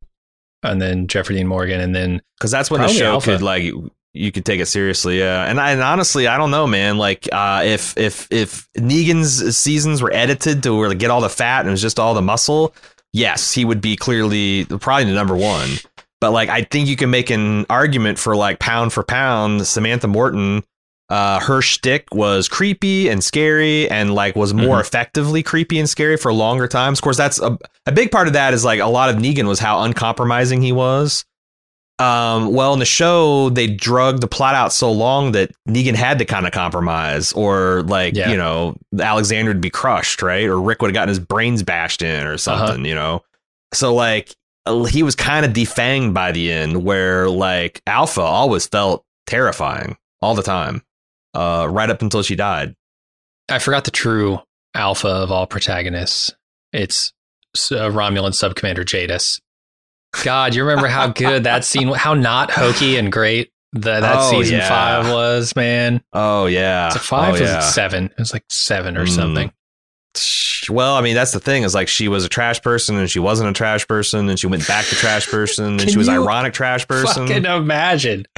and 0.63 0.81
then 0.81 1.07
Jeffrey 1.07 1.35
Dean 1.35 1.47
Morgan, 1.47 1.79
and 1.79 1.95
then 1.95 2.21
because 2.37 2.51
that's 2.51 2.69
when 2.69 2.81
the 2.81 2.87
show 2.87 3.13
Alpha. 3.13 3.31
could 3.31 3.41
like 3.41 3.71
you 4.13 4.31
could 4.31 4.45
take 4.45 4.59
it 4.59 4.67
seriously, 4.67 5.19
yeah. 5.19 5.45
And 5.45 5.59
I, 5.59 5.71
and 5.71 5.81
honestly, 5.81 6.27
I 6.27 6.37
don't 6.37 6.51
know, 6.51 6.67
man. 6.67 6.97
Like, 6.97 7.27
uh, 7.31 7.63
if 7.65 7.97
if 7.97 8.27
if 8.31 8.67
Negan's 8.77 9.57
seasons 9.57 10.01
were 10.01 10.13
edited 10.13 10.63
to 10.63 10.75
where 10.75 10.89
to 10.89 10.95
get 10.95 11.09
all 11.09 11.21
the 11.21 11.29
fat 11.29 11.61
and 11.61 11.69
it 11.69 11.71
was 11.71 11.81
just 11.81 11.99
all 11.99 12.13
the 12.13 12.21
muscle, 12.21 12.75
yes, 13.11 13.53
he 13.53 13.65
would 13.65 13.81
be 13.81 13.95
clearly 13.95 14.65
probably 14.65 15.05
the 15.05 15.13
number 15.13 15.35
one. 15.35 15.69
But 16.21 16.31
like, 16.31 16.49
I 16.49 16.61
think 16.63 16.87
you 16.87 16.95
can 16.95 17.09
make 17.09 17.31
an 17.31 17.65
argument 17.69 18.19
for 18.19 18.35
like 18.35 18.59
pound 18.59 18.93
for 18.93 19.03
pound, 19.03 19.65
Samantha 19.67 20.07
Morton. 20.07 20.63
Uh, 21.09 21.39
her 21.41 21.61
shtick 21.61 22.07
was 22.13 22.47
creepy 22.47 23.09
and 23.09 23.23
scary, 23.23 23.89
and 23.89 24.15
like 24.15 24.35
was 24.35 24.53
more 24.53 24.77
Mhm. 24.77 24.81
effectively 24.81 25.43
creepy 25.43 25.77
and 25.79 25.89
scary 25.89 26.17
for 26.17 26.33
longer 26.33 26.67
times. 26.67 26.99
Of 26.99 27.03
course, 27.03 27.17
that's 27.17 27.39
a 27.39 27.57
a 27.85 27.91
big 27.91 28.11
part 28.11 28.27
of 28.27 28.33
that 28.33 28.53
is 28.53 28.63
like 28.63 28.79
a 28.79 28.87
lot 28.87 29.09
of 29.09 29.17
Negan 29.17 29.47
was 29.47 29.59
how 29.59 29.81
uncompromising 29.81 30.61
he 30.61 30.71
was. 30.71 31.25
Um, 31.99 32.53
well, 32.53 32.73
in 32.73 32.79
the 32.79 32.85
show, 32.85 33.49
they 33.49 33.67
drugged 33.67 34.21
the 34.21 34.27
plot 34.27 34.55
out 34.55 34.73
so 34.73 34.91
long 34.91 35.33
that 35.33 35.51
Negan 35.69 35.93
had 35.93 36.17
to 36.19 36.25
kind 36.25 36.47
of 36.47 36.51
compromise, 36.51 37.31
or 37.33 37.83
like 37.83 38.15
Yeah. 38.15 38.31
you 38.31 38.37
know, 38.37 38.75
Alexandria 38.99 39.53
would 39.53 39.61
be 39.61 39.69
crushed, 39.69 40.21
right? 40.23 40.45
Or 40.45 40.59
Rick 40.59 40.81
would 40.81 40.87
have 40.89 40.93
gotten 40.95 41.09
his 41.09 41.19
brains 41.19 41.61
bashed 41.61 42.01
in, 42.01 42.25
or 42.25 42.37
something, 42.37 42.83
you 42.85 42.95
know. 42.95 43.21
So 43.73 43.93
like 43.93 44.35
uh, 44.65 44.85
he 44.85 45.03
was 45.03 45.15
kind 45.15 45.45
of 45.45 45.51
defanged 45.53 46.13
by 46.13 46.31
the 46.31 46.51
end, 46.51 46.83
where 46.83 47.29
like 47.29 47.81
Alpha 47.85 48.21
always 48.21 48.65
felt 48.65 49.03
terrifying 49.27 49.97
all 50.21 50.33
the 50.35 50.41
time, 50.43 50.81
uh, 51.33 51.67
right 51.69 51.89
up 51.89 52.01
until 52.01 52.23
she 52.23 52.35
died. 52.35 52.75
I 53.49 53.59
forgot 53.59 53.83
the 53.85 53.91
true 53.91 54.39
alpha 54.73 55.07
of 55.07 55.31
all 55.31 55.45
protagonists. 55.47 56.33
It's 56.71 57.11
uh, 57.71 57.89
Romulan 57.89 58.33
Sub 58.33 58.55
Commander 58.55 58.83
Jadis. 58.83 59.39
God, 60.23 60.55
you 60.55 60.63
remember 60.63 60.87
how 60.87 61.07
good 61.11 61.43
that 61.45 61.65
scene, 61.65 61.87
how 61.89 62.13
not 62.13 62.51
hokey 62.51 62.97
and 62.97 63.11
great 63.11 63.51
the, 63.73 63.99
that 64.01 64.15
Oh, 64.19 64.29
season 64.31 64.57
yeah. 64.59 64.69
five 64.69 65.11
was, 65.11 65.55
man. 65.55 66.03
Oh 66.13 66.45
yeah, 66.45 66.87
it's 66.87 66.95
a 66.95 66.99
five? 66.99 67.33
Oh, 67.33 67.37
or 67.37 67.41
yeah. 67.43 67.57
it 67.59 67.63
seven? 67.63 68.05
It 68.05 68.19
was 68.19 68.31
like 68.33 68.43
seven 68.49 68.97
or 68.97 69.05
Mm. 69.05 69.09
something. 69.09 69.51
Well, 70.69 70.95
I 70.95 71.01
mean, 71.01 71.15
that's 71.15 71.31
the 71.31 71.39
thing 71.39 71.63
is 71.63 71.73
like 71.73 71.87
she 71.89 72.07
was 72.07 72.23
a 72.23 72.29
trash 72.29 72.61
person 72.61 72.95
and 72.97 73.09
she 73.09 73.19
wasn't 73.19 73.49
a 73.49 73.53
trash 73.53 73.85
person 73.87 74.29
and 74.29 74.39
she 74.39 74.47
went 74.47 74.65
back 74.67 74.85
to 74.85 74.95
trash 74.95 75.27
person 75.31 75.79
and 75.79 75.89
she 75.89 75.97
was 75.97 76.07
ironic 76.07 76.53
trash 76.53 76.87
person. 76.87 77.27
Fucking 77.27 77.45
imagine. 77.45 78.25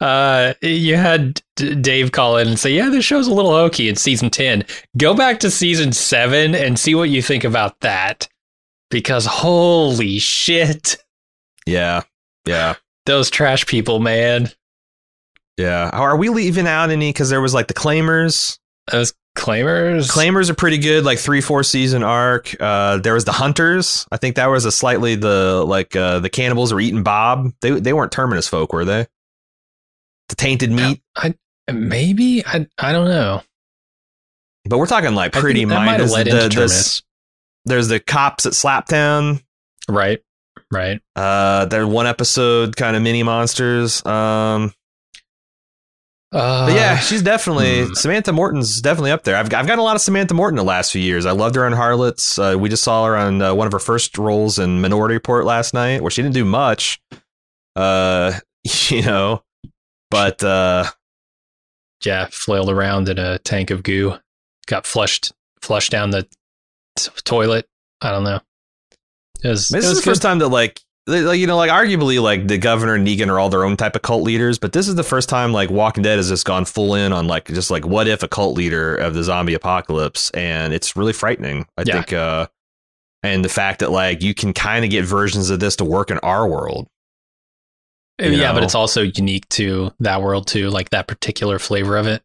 Uh, 0.00 0.54
you 0.62 0.96
had 0.96 1.42
D- 1.56 1.74
Dave 1.74 2.12
call 2.12 2.36
in 2.36 2.46
and 2.48 2.58
say, 2.58 2.70
"Yeah, 2.72 2.88
this 2.88 3.04
show's 3.04 3.26
a 3.26 3.34
little 3.34 3.50
hokey 3.50 3.88
in 3.88 3.96
season 3.96 4.30
ten. 4.30 4.64
Go 4.96 5.12
back 5.14 5.40
to 5.40 5.50
season 5.50 5.92
seven 5.92 6.54
and 6.54 6.78
see 6.78 6.94
what 6.94 7.10
you 7.10 7.20
think 7.20 7.42
about 7.44 7.80
that, 7.80 8.28
because 8.90 9.26
holy 9.26 10.18
shit, 10.20 10.96
Yeah. 11.66 12.02
Yeah. 12.46 12.74
those 13.06 13.28
trash 13.30 13.66
people, 13.66 13.98
man. 13.98 14.50
Yeah. 15.56 15.90
Are 15.92 16.16
we 16.16 16.28
leaving 16.28 16.68
out 16.68 16.90
any? 16.90 17.10
Because 17.10 17.30
there 17.30 17.40
was 17.40 17.52
like 17.54 17.66
the 17.68 17.74
claimers. 17.74 18.58
Those 18.92 19.12
Claimers. 19.36 20.10
Claimers 20.10 20.50
are 20.50 20.54
pretty 20.54 20.78
good, 20.78 21.04
like 21.04 21.18
three, 21.20 21.40
four 21.40 21.62
season 21.62 22.02
arc. 22.02 22.56
Uh, 22.60 22.96
there 22.96 23.14
was 23.14 23.24
the 23.24 23.30
Hunters. 23.32 24.04
I 24.10 24.16
think 24.16 24.34
that 24.34 24.46
was 24.46 24.64
a 24.64 24.72
slightly 24.72 25.14
the 25.14 25.62
like 25.64 25.94
uh, 25.94 26.18
the 26.18 26.28
cannibals 26.30 26.72
were 26.72 26.80
eating 26.80 27.04
Bob. 27.04 27.52
They 27.60 27.70
they 27.78 27.92
weren't 27.92 28.10
terminus 28.10 28.48
folk, 28.48 28.72
were 28.72 28.84
they? 28.84 29.06
The 30.28 30.36
tainted 30.36 30.70
meat. 30.70 31.02
I, 31.16 31.34
maybe 31.72 32.44
I 32.44 32.66
I 32.78 32.92
don't 32.92 33.08
know. 33.08 33.42
But 34.64 34.78
we're 34.78 34.86
talking 34.86 35.14
like 35.14 35.32
pretty 35.32 35.64
minor. 35.64 36.04
The, 36.04 36.24
the, 36.24 37.02
there's 37.64 37.88
the 37.88 38.00
cops 38.00 38.46
at 38.46 38.52
Slabtown. 38.52 39.42
Right. 39.88 40.20
Right. 40.70 41.00
Uh, 41.16 41.64
there's 41.66 41.86
one 41.86 42.06
episode 42.06 42.76
kind 42.76 42.96
of 42.96 43.02
mini 43.02 43.22
monsters. 43.22 44.04
Um, 44.04 44.74
uh, 46.30 46.66
but 46.66 46.74
yeah, 46.74 46.98
she's 46.98 47.22
definitely 47.22 47.86
hmm. 47.86 47.94
Samantha 47.94 48.32
Morton's 48.32 48.82
definitely 48.82 49.12
up 49.12 49.24
there. 49.24 49.36
I've 49.36 49.52
I've 49.54 49.66
got 49.66 49.78
a 49.78 49.82
lot 49.82 49.96
of 49.96 50.02
Samantha 50.02 50.34
Morton 50.34 50.56
the 50.56 50.64
last 50.64 50.92
few 50.92 51.00
years. 51.00 51.24
I 51.24 51.30
loved 51.30 51.54
her 51.54 51.64
on 51.64 51.72
Harlots. 51.72 52.38
Uh, 52.38 52.56
we 52.58 52.68
just 52.68 52.84
saw 52.84 53.06
her 53.06 53.16
on 53.16 53.40
uh, 53.40 53.54
one 53.54 53.66
of 53.66 53.72
her 53.72 53.78
first 53.78 54.18
roles 54.18 54.58
in 54.58 54.82
Minority 54.82 55.14
Report 55.14 55.46
last 55.46 55.72
night, 55.72 56.02
where 56.02 56.10
she 56.10 56.20
didn't 56.20 56.34
do 56.34 56.44
much. 56.44 57.00
Uh, 57.74 58.34
you 58.88 59.02
know, 59.02 59.42
but 60.10 60.42
uh, 60.42 60.84
yeah, 62.04 62.28
flailed 62.30 62.70
around 62.70 63.08
in 63.08 63.18
a 63.18 63.38
tank 63.38 63.70
of 63.70 63.82
goo, 63.82 64.14
got 64.66 64.86
flushed 64.86 65.32
flushed 65.60 65.90
down 65.90 66.10
the 66.10 66.26
t- 66.96 67.10
toilet. 67.24 67.68
I 68.00 68.10
don't 68.10 68.24
know. 68.24 68.40
It 69.42 69.48
was, 69.48 69.68
this 69.68 69.84
is 69.84 69.96
the 69.96 70.02
good. 70.02 70.10
first 70.10 70.22
time 70.22 70.38
that 70.40 70.48
like 70.48 70.80
like 71.08 71.38
you 71.38 71.46
know 71.46 71.56
like 71.56 71.70
arguably 71.70 72.20
like 72.20 72.46
the 72.48 72.58
governor 72.58 72.94
and 72.94 73.06
negan 73.06 73.28
are 73.28 73.38
all 73.38 73.48
their 73.48 73.64
own 73.64 73.76
type 73.76 73.96
of 73.96 74.02
cult 74.02 74.22
leaders 74.22 74.58
but 74.58 74.72
this 74.72 74.86
is 74.86 74.94
the 74.94 75.02
first 75.02 75.28
time 75.28 75.52
like 75.52 75.70
walking 75.70 76.02
dead 76.02 76.16
has 76.16 76.28
just 76.28 76.44
gone 76.44 76.64
full 76.64 76.94
in 76.94 77.12
on 77.12 77.26
like 77.26 77.46
just 77.46 77.70
like 77.70 77.86
what 77.86 78.06
if 78.06 78.22
a 78.22 78.28
cult 78.28 78.56
leader 78.56 78.94
of 78.96 79.14
the 79.14 79.22
zombie 79.22 79.54
apocalypse 79.54 80.30
and 80.30 80.74
it's 80.74 80.96
really 80.96 81.12
frightening 81.12 81.66
i 81.78 81.82
yeah. 81.86 81.94
think 81.94 82.12
uh 82.12 82.46
and 83.22 83.44
the 83.44 83.48
fact 83.48 83.80
that 83.80 83.90
like 83.90 84.22
you 84.22 84.34
can 84.34 84.52
kind 84.52 84.84
of 84.84 84.90
get 84.90 85.04
versions 85.04 85.48
of 85.50 85.60
this 85.60 85.76
to 85.76 85.84
work 85.84 86.10
in 86.10 86.18
our 86.18 86.46
world 86.46 86.86
yeah 88.18 88.48
know? 88.48 88.54
but 88.54 88.62
it's 88.62 88.74
also 88.74 89.02
unique 89.02 89.48
to 89.48 89.90
that 90.00 90.22
world 90.22 90.46
too 90.46 90.70
like 90.70 90.90
that 90.90 91.06
particular 91.06 91.58
flavor 91.58 91.96
of 91.96 92.06
it 92.06 92.22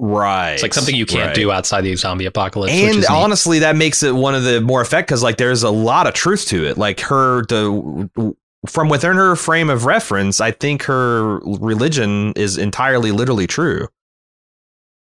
Right. 0.00 0.52
It's 0.52 0.62
like 0.62 0.74
something 0.74 0.94
you 0.94 1.06
can't 1.06 1.26
right. 1.26 1.34
do 1.34 1.50
outside 1.50 1.80
the 1.80 1.96
zombie 1.96 2.26
apocalypse. 2.26 2.72
And 2.72 3.04
honestly, 3.06 3.58
that 3.58 3.74
makes 3.74 4.04
it 4.04 4.14
one 4.14 4.36
of 4.36 4.44
the 4.44 4.60
more 4.60 4.80
effect 4.80 5.08
because 5.08 5.24
like 5.24 5.38
there's 5.38 5.64
a 5.64 5.70
lot 5.70 6.06
of 6.06 6.14
truth 6.14 6.46
to 6.46 6.64
it. 6.64 6.78
Like 6.78 7.00
her 7.00 7.44
the 7.46 8.36
from 8.66 8.88
within 8.88 9.16
her 9.16 9.34
frame 9.34 9.70
of 9.70 9.86
reference, 9.86 10.40
I 10.40 10.52
think 10.52 10.84
her 10.84 11.38
religion 11.38 12.32
is 12.34 12.58
entirely 12.58 13.10
literally 13.10 13.48
true. 13.48 13.88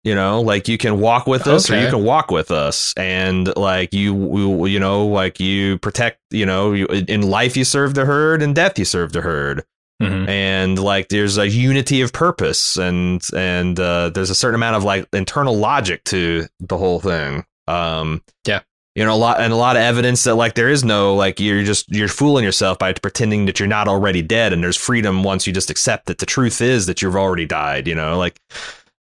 You 0.06 0.16
know, 0.16 0.40
like 0.40 0.68
you 0.68 0.78
can 0.78 1.00
walk 1.00 1.28
with 1.28 1.48
us 1.48 1.70
okay. 1.70 1.80
or 1.80 1.84
you 1.84 1.90
can 1.90 2.04
walk 2.04 2.30
with 2.30 2.52
us, 2.52 2.94
and 2.96 3.54
like 3.58 3.92
you, 3.92 4.66
you 4.68 4.80
know, 4.80 5.08
like 5.08 5.40
you 5.40 5.80
protect. 5.80 6.20
You 6.30 6.46
know, 6.46 6.74
in 6.74 7.24
life 7.24 7.58
you 7.58 7.64
serve 7.64 7.96
the 7.96 8.06
herd, 8.06 8.44
in 8.44 8.54
death 8.54 8.78
you 8.78 8.86
serve 8.86 9.14
the 9.14 9.22
herd. 9.22 9.64
Mm-hmm. 10.02 10.30
And 10.30 10.80
like 10.80 11.08
there's 11.08 11.38
a 11.38 11.48
unity 11.48 12.02
of 12.02 12.12
purpose 12.12 12.76
and 12.78 13.22
and 13.36 13.80
uh, 13.80 14.10
there's 14.10 14.30
a 14.30 14.36
certain 14.36 14.56
amount 14.56 14.76
of 14.76 14.84
like 14.84 15.08
internal 15.14 15.58
logic 15.58 16.04
to 16.06 16.48
the 16.60 16.78
whole 16.78 17.00
thing. 17.00 17.46
Um, 17.68 18.22
yeah, 18.46 18.62
you 18.96 19.04
know 19.04 19.14
a 19.14 19.18
lot 19.18 19.42
and 19.42 19.54
a 19.54 19.58
lot 19.58 19.76
of 19.76 19.82
evidence 19.82 20.24
that 20.24 20.36
like 20.36 20.56
there 20.56 20.70
is 20.70 20.84
no 20.84 21.16
like 21.16 21.40
you're 21.40 21.64
just 21.64 21.86
you're 21.94 22.08
fooling 22.08 22.44
yourself 22.44 22.80
by 22.80 22.94
pretending 22.94 23.46
that 23.46 23.60
you're 23.60 23.68
not 23.68 23.88
already 23.88 24.22
dead 24.22 24.54
and 24.54 24.64
there's 24.64 24.78
freedom 24.78 25.22
once 25.22 25.46
you 25.46 25.54
just 25.54 25.70
accept 25.70 26.08
that 26.08 26.18
the 26.20 26.26
truth 26.26 26.62
is 26.62 26.86
that 26.86 27.02
you've 27.02 27.16
already 27.16 27.46
died 27.46 27.88
you 27.88 27.94
know 27.94 28.18
like 28.18 28.40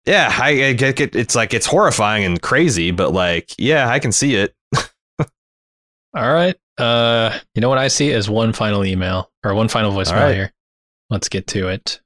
yeah 0.05 0.29
i, 0.39 0.67
I 0.67 0.73
get 0.73 0.99
it 0.99 1.15
it's 1.15 1.35
like 1.35 1.53
it's 1.53 1.65
horrifying 1.65 2.23
and 2.23 2.41
crazy 2.41 2.91
but 2.91 3.11
like 3.11 3.53
yeah 3.57 3.89
i 3.89 3.99
can 3.99 4.11
see 4.11 4.35
it 4.35 4.53
all 5.19 5.27
right 6.13 6.55
uh 6.77 7.37
you 7.55 7.61
know 7.61 7.69
what 7.69 7.79
i 7.79 7.87
see 7.87 8.09
is 8.09 8.29
one 8.29 8.53
final 8.53 8.85
email 8.85 9.31
or 9.43 9.55
one 9.55 9.67
final 9.67 9.91
voicemail 9.91 10.13
right. 10.13 10.35
here 10.35 10.53
let's 11.11 11.29
get 11.29 11.45
to 11.47 11.67
it. 11.67 11.99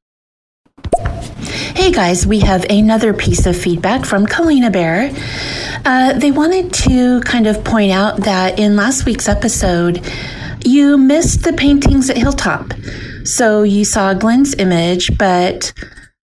Hey 1.76 1.92
guys, 1.92 2.28
we 2.28 2.40
have 2.40 2.66
another 2.70 3.14
piece 3.14 3.46
of 3.46 3.56
feedback 3.56 4.06
from 4.06 4.26
Kalina 4.26 4.72
Bear. 4.72 5.12
Uh, 5.86 6.14
they 6.14 6.32
wanted 6.32 6.74
to 6.74 7.22
kind 7.22 7.48
of 7.48 7.64
point 7.64 7.92
out 7.92 8.18
that 8.22 8.60
in 8.60 8.76
last 8.76 9.06
week's 9.06 9.30
episode, 9.30 10.06
you 10.66 10.98
missed 10.98 11.44
the 11.44 11.54
paintings 11.54 12.10
at 12.10 12.18
Hilltop. 12.18 12.74
So 13.24 13.64
you 13.64 13.86
saw 13.86 14.14
Glenn's 14.14 14.56
image, 14.56 15.18
but 15.18 15.72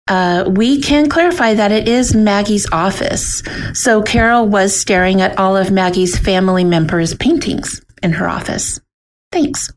uh, 0.08 0.46
we 0.48 0.80
can 0.80 1.10
clarify 1.10 1.56
that 1.56 1.72
it 1.72 1.88
is 1.88 2.16
Maggie's 2.16 2.68
office. 2.72 3.42
So 3.74 4.02
Carol 4.02 4.48
was 4.48 4.80
staring 4.80 5.22
at 5.22 5.38
all 5.38 5.58
of 5.58 5.72
Maggie's 5.72 6.18
family 6.18 6.63
members' 6.63 7.13
paintings 7.16 7.82
in 8.04 8.13
her 8.13 8.30
office. 8.30 8.80
Thanks. 9.32 9.72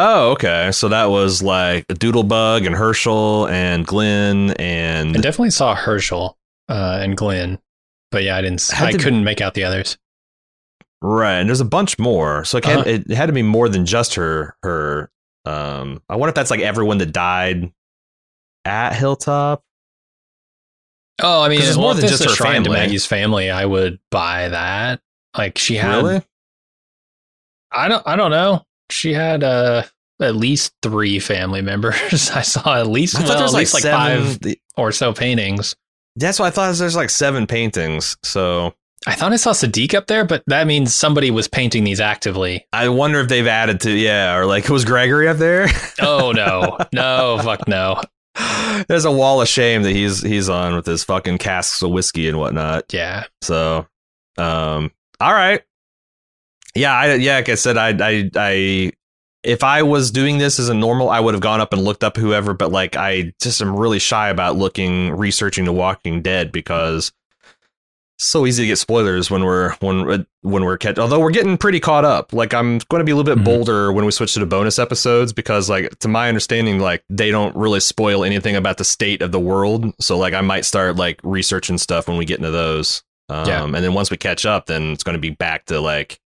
Oh, 0.00 0.30
okay. 0.30 0.70
So 0.70 0.88
that 0.90 1.10
was 1.10 1.42
like 1.42 1.84
Doodlebug 1.88 2.64
and 2.64 2.74
Hershel 2.76 3.50
and 3.50 3.84
Glenn 3.84 4.52
and 4.52 5.16
I 5.16 5.20
definitely 5.20 5.50
saw 5.50 5.74
Hershel 5.74 6.38
uh, 6.68 7.00
and 7.02 7.16
Glenn, 7.16 7.58
but 8.12 8.22
yeah, 8.22 8.36
I 8.36 8.42
didn't. 8.42 8.70
I, 8.78 8.86
I 8.86 8.92
couldn't 8.92 9.24
make 9.24 9.40
out 9.40 9.54
the 9.54 9.64
others. 9.64 9.98
Right, 11.02 11.34
and 11.34 11.48
there's 11.48 11.60
a 11.60 11.64
bunch 11.64 11.98
more, 11.98 12.44
so 12.44 12.58
it, 12.58 12.66
uh-huh. 12.66 12.84
it 12.86 13.10
had 13.10 13.26
to 13.26 13.32
be 13.32 13.42
more 13.42 13.68
than 13.68 13.86
just 13.86 14.14
her. 14.14 14.56
Her. 14.62 15.10
Um, 15.44 16.00
I 16.08 16.14
wonder 16.14 16.30
if 16.30 16.34
that's 16.34 16.50
like 16.50 16.60
everyone 16.60 16.98
that 16.98 17.12
died 17.12 17.72
at 18.64 18.94
Hilltop. 18.94 19.64
Oh, 21.20 21.42
I 21.42 21.48
mean, 21.48 21.60
it's 21.60 21.76
more 21.76 21.94
than 21.94 22.06
just 22.06 22.22
her 22.22 22.30
family. 22.30 22.64
To 22.64 22.70
Maggie's 22.70 23.06
family, 23.06 23.50
I 23.50 23.64
would 23.64 23.98
buy 24.12 24.48
that. 24.48 25.00
Like 25.36 25.58
she 25.58 25.74
had. 25.74 25.96
Really? 25.96 26.22
I 27.72 27.88
don't. 27.88 28.06
I 28.06 28.14
don't 28.14 28.30
know 28.30 28.64
she 28.90 29.12
had 29.12 29.42
uh, 29.42 29.84
at 30.20 30.36
least 30.36 30.74
three 30.82 31.18
family 31.18 31.62
members. 31.62 32.30
I 32.34 32.42
saw 32.42 32.78
at 32.78 32.88
least 32.88 33.14
well, 33.18 33.44
at 33.44 33.52
least 33.52 33.74
like, 33.74 33.84
like 33.84 33.92
five 33.92 34.54
or 34.76 34.92
so 34.92 35.12
paintings. 35.12 35.76
That's 36.16 36.38
why 36.38 36.48
I 36.48 36.50
thought 36.50 36.74
there's 36.74 36.96
like 36.96 37.10
seven 37.10 37.46
paintings. 37.46 38.16
So 38.22 38.74
I 39.06 39.14
thought 39.14 39.32
I 39.32 39.36
saw 39.36 39.52
Siddiq 39.52 39.94
up 39.94 40.06
there, 40.08 40.24
but 40.24 40.42
that 40.48 40.66
means 40.66 40.94
somebody 40.94 41.30
was 41.30 41.46
painting 41.46 41.84
these 41.84 42.00
actively. 42.00 42.66
I 42.72 42.88
wonder 42.88 43.20
if 43.20 43.28
they've 43.28 43.46
added 43.46 43.80
to 43.82 43.90
yeah, 43.90 44.36
or 44.36 44.46
like 44.46 44.68
was 44.68 44.84
Gregory 44.84 45.28
up 45.28 45.36
there? 45.36 45.68
oh 46.00 46.32
no, 46.32 46.78
no, 46.92 47.38
fuck 47.42 47.68
no. 47.68 48.00
There's 48.86 49.04
a 49.04 49.12
wall 49.12 49.40
of 49.40 49.48
shame 49.48 49.82
that 49.82 49.92
he's 49.92 50.22
he's 50.22 50.48
on 50.48 50.74
with 50.74 50.86
his 50.86 51.04
fucking 51.04 51.38
casks 51.38 51.82
of 51.82 51.90
whiskey 51.90 52.28
and 52.28 52.38
whatnot. 52.38 52.92
Yeah. 52.92 53.24
So, 53.42 53.86
um, 54.36 54.92
all 55.20 55.32
right. 55.32 55.62
Yeah, 56.78 56.94
I, 56.94 57.14
yeah. 57.14 57.36
Like 57.36 57.48
I 57.48 57.54
said, 57.56 57.76
I, 57.76 57.88
I, 57.88 58.30
I, 58.36 58.92
if 59.42 59.64
I 59.64 59.82
was 59.82 60.10
doing 60.10 60.38
this 60.38 60.58
as 60.58 60.68
a 60.68 60.74
normal, 60.74 61.10
I 61.10 61.20
would 61.20 61.34
have 61.34 61.40
gone 61.40 61.60
up 61.60 61.72
and 61.72 61.82
looked 61.82 62.04
up 62.04 62.16
whoever. 62.16 62.54
But 62.54 62.70
like, 62.70 62.96
I 62.96 63.32
just 63.40 63.60
am 63.60 63.76
really 63.76 63.98
shy 63.98 64.28
about 64.28 64.56
looking, 64.56 65.10
researching 65.12 65.64
The 65.64 65.72
Walking 65.72 66.22
Dead 66.22 66.52
because 66.52 67.12
so 68.20 68.46
easy 68.46 68.64
to 68.64 68.66
get 68.66 68.78
spoilers 68.78 69.30
when 69.30 69.44
we're 69.44 69.74
when 69.76 70.26
when 70.42 70.64
we're 70.64 70.76
catch. 70.76 70.98
Although 70.98 71.20
we're 71.20 71.30
getting 71.30 71.56
pretty 71.56 71.80
caught 71.80 72.04
up. 72.04 72.32
Like 72.32 72.52
I'm 72.52 72.78
going 72.88 73.00
to 73.00 73.04
be 73.04 73.12
a 73.12 73.16
little 73.16 73.24
bit 73.24 73.42
mm-hmm. 73.42 73.56
bolder 73.56 73.92
when 73.92 74.04
we 74.04 74.10
switch 74.10 74.34
to 74.34 74.40
the 74.40 74.46
bonus 74.46 74.78
episodes 74.78 75.32
because, 75.32 75.70
like, 75.70 75.98
to 76.00 76.08
my 76.08 76.28
understanding, 76.28 76.80
like 76.80 77.04
they 77.08 77.30
don't 77.30 77.54
really 77.56 77.80
spoil 77.80 78.24
anything 78.24 78.56
about 78.56 78.78
the 78.78 78.84
state 78.84 79.22
of 79.22 79.32
the 79.32 79.40
world. 79.40 79.92
So 80.00 80.18
like 80.18 80.34
I 80.34 80.40
might 80.40 80.64
start 80.64 80.96
like 80.96 81.20
researching 81.22 81.78
stuff 81.78 82.08
when 82.08 82.16
we 82.16 82.24
get 82.24 82.38
into 82.38 82.50
those. 82.50 83.02
Um, 83.28 83.46
yeah. 83.46 83.64
And 83.64 83.74
then 83.74 83.94
once 83.94 84.10
we 84.10 84.16
catch 84.16 84.46
up, 84.46 84.66
then 84.66 84.92
it's 84.92 85.04
going 85.04 85.16
to 85.16 85.20
be 85.20 85.30
back 85.30 85.66
to 85.66 85.80
like 85.80 86.18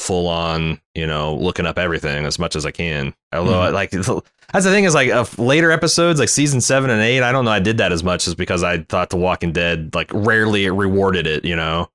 full 0.00 0.26
on, 0.26 0.80
you 0.94 1.06
know, 1.06 1.34
looking 1.36 1.66
up 1.66 1.78
everything 1.78 2.24
as 2.24 2.38
much 2.38 2.56
as 2.56 2.66
I 2.66 2.70
can. 2.70 3.14
Although, 3.32 3.52
mm-hmm. 3.52 3.74
like, 3.74 3.90
that's 3.90 4.64
the 4.64 4.72
thing 4.72 4.84
is 4.84 4.94
like 4.94 5.10
uh, 5.10 5.24
later 5.38 5.70
episodes, 5.70 6.18
like 6.18 6.28
season 6.28 6.60
seven 6.60 6.90
and 6.90 7.00
eight. 7.00 7.22
I 7.22 7.30
don't 7.30 7.44
know. 7.44 7.52
I 7.52 7.60
did 7.60 7.78
that 7.78 7.92
as 7.92 8.02
much 8.02 8.26
as 8.26 8.34
because 8.34 8.62
I 8.62 8.78
thought 8.78 9.10
The 9.10 9.16
Walking 9.16 9.52
Dead 9.52 9.94
like 9.94 10.10
rarely 10.12 10.68
rewarded 10.68 11.26
it. 11.26 11.44
You 11.44 11.54
know. 11.54 11.88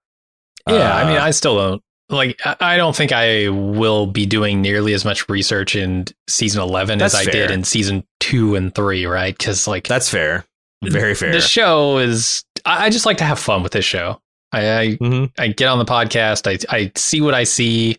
Yeah, 0.70 0.76
uh, 0.76 0.96
I 0.96 1.06
mean, 1.06 1.18
uh, 1.18 1.24
I 1.24 1.32
still 1.32 1.58
don't 1.58 1.84
like. 2.10 2.40
I 2.62 2.78
don't 2.78 2.96
think 2.96 3.12
I 3.12 3.50
will 3.50 4.08
be 4.08 4.26
doing 4.26 4.62
nearly 4.62 4.94
as 4.94 5.04
much 5.04 5.28
research 5.28 5.76
in 5.76 6.06
season 6.30 6.62
eleven 6.62 7.02
as 7.02 7.14
I 7.14 7.26
did 7.26 7.52
in 7.52 7.64
season 7.64 8.06
two 8.20 8.56
and 8.56 8.74
three. 8.74 9.06
Right? 9.06 9.38
Because 9.38 9.68
like 9.68 9.88
that's 9.88 10.10
fair. 10.10 10.46
Very 10.84 11.16
fair. 11.16 11.34
The 11.34 11.42
show 11.42 11.98
is. 11.98 12.46
I 12.64 12.90
just 12.90 13.06
like 13.06 13.18
to 13.18 13.24
have 13.24 13.40
fun 13.40 13.64
with 13.64 13.74
this 13.74 13.86
show. 13.86 14.22
I 14.56 14.80
I, 14.80 14.88
mm-hmm. 14.88 15.26
I, 15.38 15.48
get 15.50 15.68
on 15.68 15.80
the 15.80 15.86
podcast. 15.86 16.48
I 16.48 16.76
I 16.76 16.92
see 16.96 17.22
what 17.22 17.34
I 17.34 17.44
see, 17.44 17.98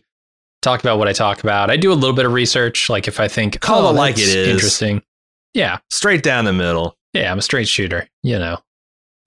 talk 0.61 0.79
about 0.79 0.97
what 0.97 1.07
I 1.07 1.13
talk 1.13 1.43
about. 1.43 1.69
I 1.69 1.77
do 1.77 1.91
a 1.91 1.95
little 1.95 2.15
bit 2.15 2.25
of 2.25 2.33
research. 2.33 2.89
Like 2.89 3.07
if 3.07 3.19
I 3.19 3.27
think 3.27 3.59
call 3.59 3.85
oh, 3.85 3.89
it 3.91 3.93
like 3.93 4.15
it 4.15 4.21
is 4.21 4.35
interesting. 4.35 5.03
Yeah, 5.53 5.79
straight 5.89 6.23
down 6.23 6.45
the 6.45 6.53
middle. 6.53 6.97
Yeah, 7.13 7.31
I'm 7.31 7.39
a 7.39 7.41
straight 7.41 7.67
shooter. 7.67 8.07
You 8.23 8.39
know, 8.39 8.57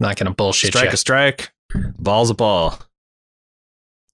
not 0.01 0.16
gonna 0.16 0.33
bullshit. 0.33 0.73
Strike 0.73 0.87
you. 0.87 0.95
a 0.95 0.97
strike, 0.97 1.53
ball's 1.99 2.31
a 2.31 2.35
ball. 2.35 2.79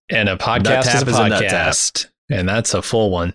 And 0.09 0.29
a 0.29 0.37
podcast 0.37 0.95
is 0.95 1.03
a 1.03 1.07
podcast, 1.07 1.97
is 1.97 2.11
a 2.31 2.39
and 2.39 2.49
that's 2.49 2.75
a 2.75 2.83
full 2.83 3.11
one. 3.11 3.35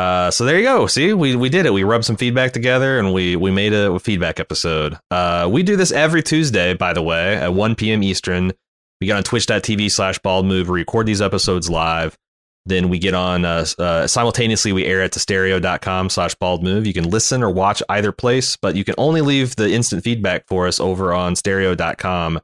Uh, 0.00 0.30
so 0.30 0.46
there 0.46 0.56
you 0.56 0.64
go. 0.64 0.86
See, 0.86 1.12
we, 1.12 1.36
we 1.36 1.50
did 1.50 1.66
it. 1.66 1.74
We 1.74 1.84
rubbed 1.84 2.06
some 2.06 2.16
feedback 2.16 2.52
together 2.52 2.98
and 2.98 3.12
we 3.12 3.36
we 3.36 3.50
made 3.50 3.74
a 3.74 3.98
feedback 3.98 4.40
episode. 4.40 4.98
Uh, 5.10 5.46
we 5.52 5.62
do 5.62 5.76
this 5.76 5.92
every 5.92 6.22
Tuesday, 6.22 6.72
by 6.72 6.94
the 6.94 7.02
way, 7.02 7.36
at 7.36 7.52
1 7.52 7.74
p.m. 7.74 8.02
Eastern. 8.02 8.52
We 9.00 9.08
get 9.08 9.18
on 9.18 9.24
twitch.tv 9.24 9.90
slash 9.90 10.18
bald 10.20 10.46
move. 10.46 10.70
Record 10.70 11.04
these 11.04 11.20
episodes 11.20 11.68
live. 11.68 12.16
Then 12.64 12.88
we 12.88 12.98
get 12.98 13.12
on 13.12 13.44
uh, 13.44 13.66
uh, 13.78 14.06
simultaneously. 14.06 14.72
We 14.72 14.86
air 14.86 15.02
it 15.02 15.12
to 15.12 15.20
stereo.com 15.20 16.08
slash 16.08 16.34
bald 16.36 16.62
move. 16.62 16.86
You 16.86 16.94
can 16.94 17.10
listen 17.10 17.42
or 17.42 17.50
watch 17.50 17.82
either 17.90 18.10
place, 18.10 18.56
but 18.56 18.76
you 18.76 18.84
can 18.84 18.94
only 18.96 19.20
leave 19.20 19.56
the 19.56 19.70
instant 19.70 20.02
feedback 20.02 20.46
for 20.46 20.66
us 20.66 20.80
over 20.80 21.12
on 21.12 21.36
stereo.com 21.36 22.40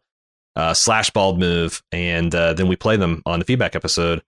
uh, 0.57 0.75
slash 0.75 1.09
bald 1.09 1.39
move. 1.39 1.83
And 1.91 2.35
uh, 2.35 2.53
then 2.53 2.69
we 2.69 2.77
play 2.77 2.99
them 2.99 3.23
on 3.25 3.39
the 3.39 3.47
feedback 3.47 3.75
episode. 3.75 4.23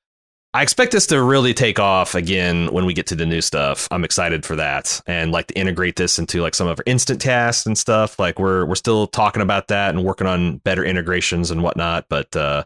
I 0.59 0.62
expect 0.62 0.90
this 0.90 1.07
to 1.07 1.23
really 1.23 1.55
take 1.55 1.79
off 1.79 2.16
again 2.16 2.66
when 2.73 2.85
we 2.85 2.92
get 2.92 3.07
to 3.07 3.14
the 3.14 3.25
new 3.25 3.40
stuff. 3.40 3.87
I'm 3.92 4.03
excited 4.03 4.44
for 4.44 4.57
that 4.57 5.01
and 5.07 5.31
like 5.31 5.47
to 5.47 5.55
integrate 5.55 5.94
this 5.94 6.18
into 6.18 6.42
like 6.42 6.57
some 6.57 6.66
of 6.66 6.81
our 6.81 6.83
instant 6.85 7.21
tasks 7.21 7.64
and 7.64 7.79
stuff. 7.79 8.18
Like 8.18 8.40
we're 8.40 8.64
we're 8.64 8.75
still 8.75 9.07
talking 9.07 9.40
about 9.40 9.68
that 9.68 9.90
and 9.90 10.03
working 10.03 10.27
on 10.27 10.57
better 10.57 10.85
integrations 10.85 11.53
and 11.53 11.62
whatnot. 11.62 12.07
But 12.09 12.35
uh, 12.35 12.64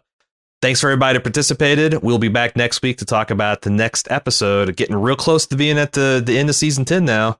thanks 0.63 0.81
for 0.81 0.89
everybody 0.89 1.19
that 1.19 1.23
participated. 1.23 2.03
We'll 2.03 2.17
be 2.17 2.29
back 2.29 2.57
next 2.57 2.81
week 2.81 2.97
to 2.97 3.05
talk 3.05 3.31
about 3.31 3.61
the 3.61 3.69
next 3.69 4.11
episode. 4.11 4.75
Getting 4.75 4.97
real 4.97 5.15
close 5.15 5.47
to 5.49 5.57
being 5.57 5.79
at 5.79 5.93
the 5.93 6.23
the 6.25 6.39
end 6.39 6.49
of 6.49 6.55
season 6.55 6.87
ten 6.87 7.05
now. 7.05 7.39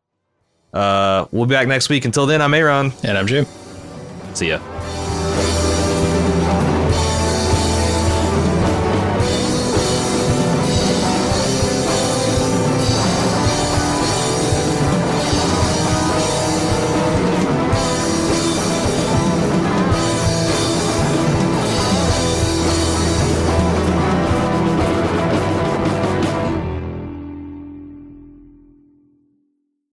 Uh, 0.75 1.25
we'll 1.33 1.47
be 1.47 1.55
back 1.55 1.67
next 1.67 1.89
week. 1.89 2.05
Until 2.05 2.27
then, 2.27 2.43
I'm 2.43 2.53
Aaron 2.53 2.93
and 3.03 3.17
I'm 3.17 3.27
Jim. 3.27 3.47
See 4.35 4.51
ya. 4.51 4.72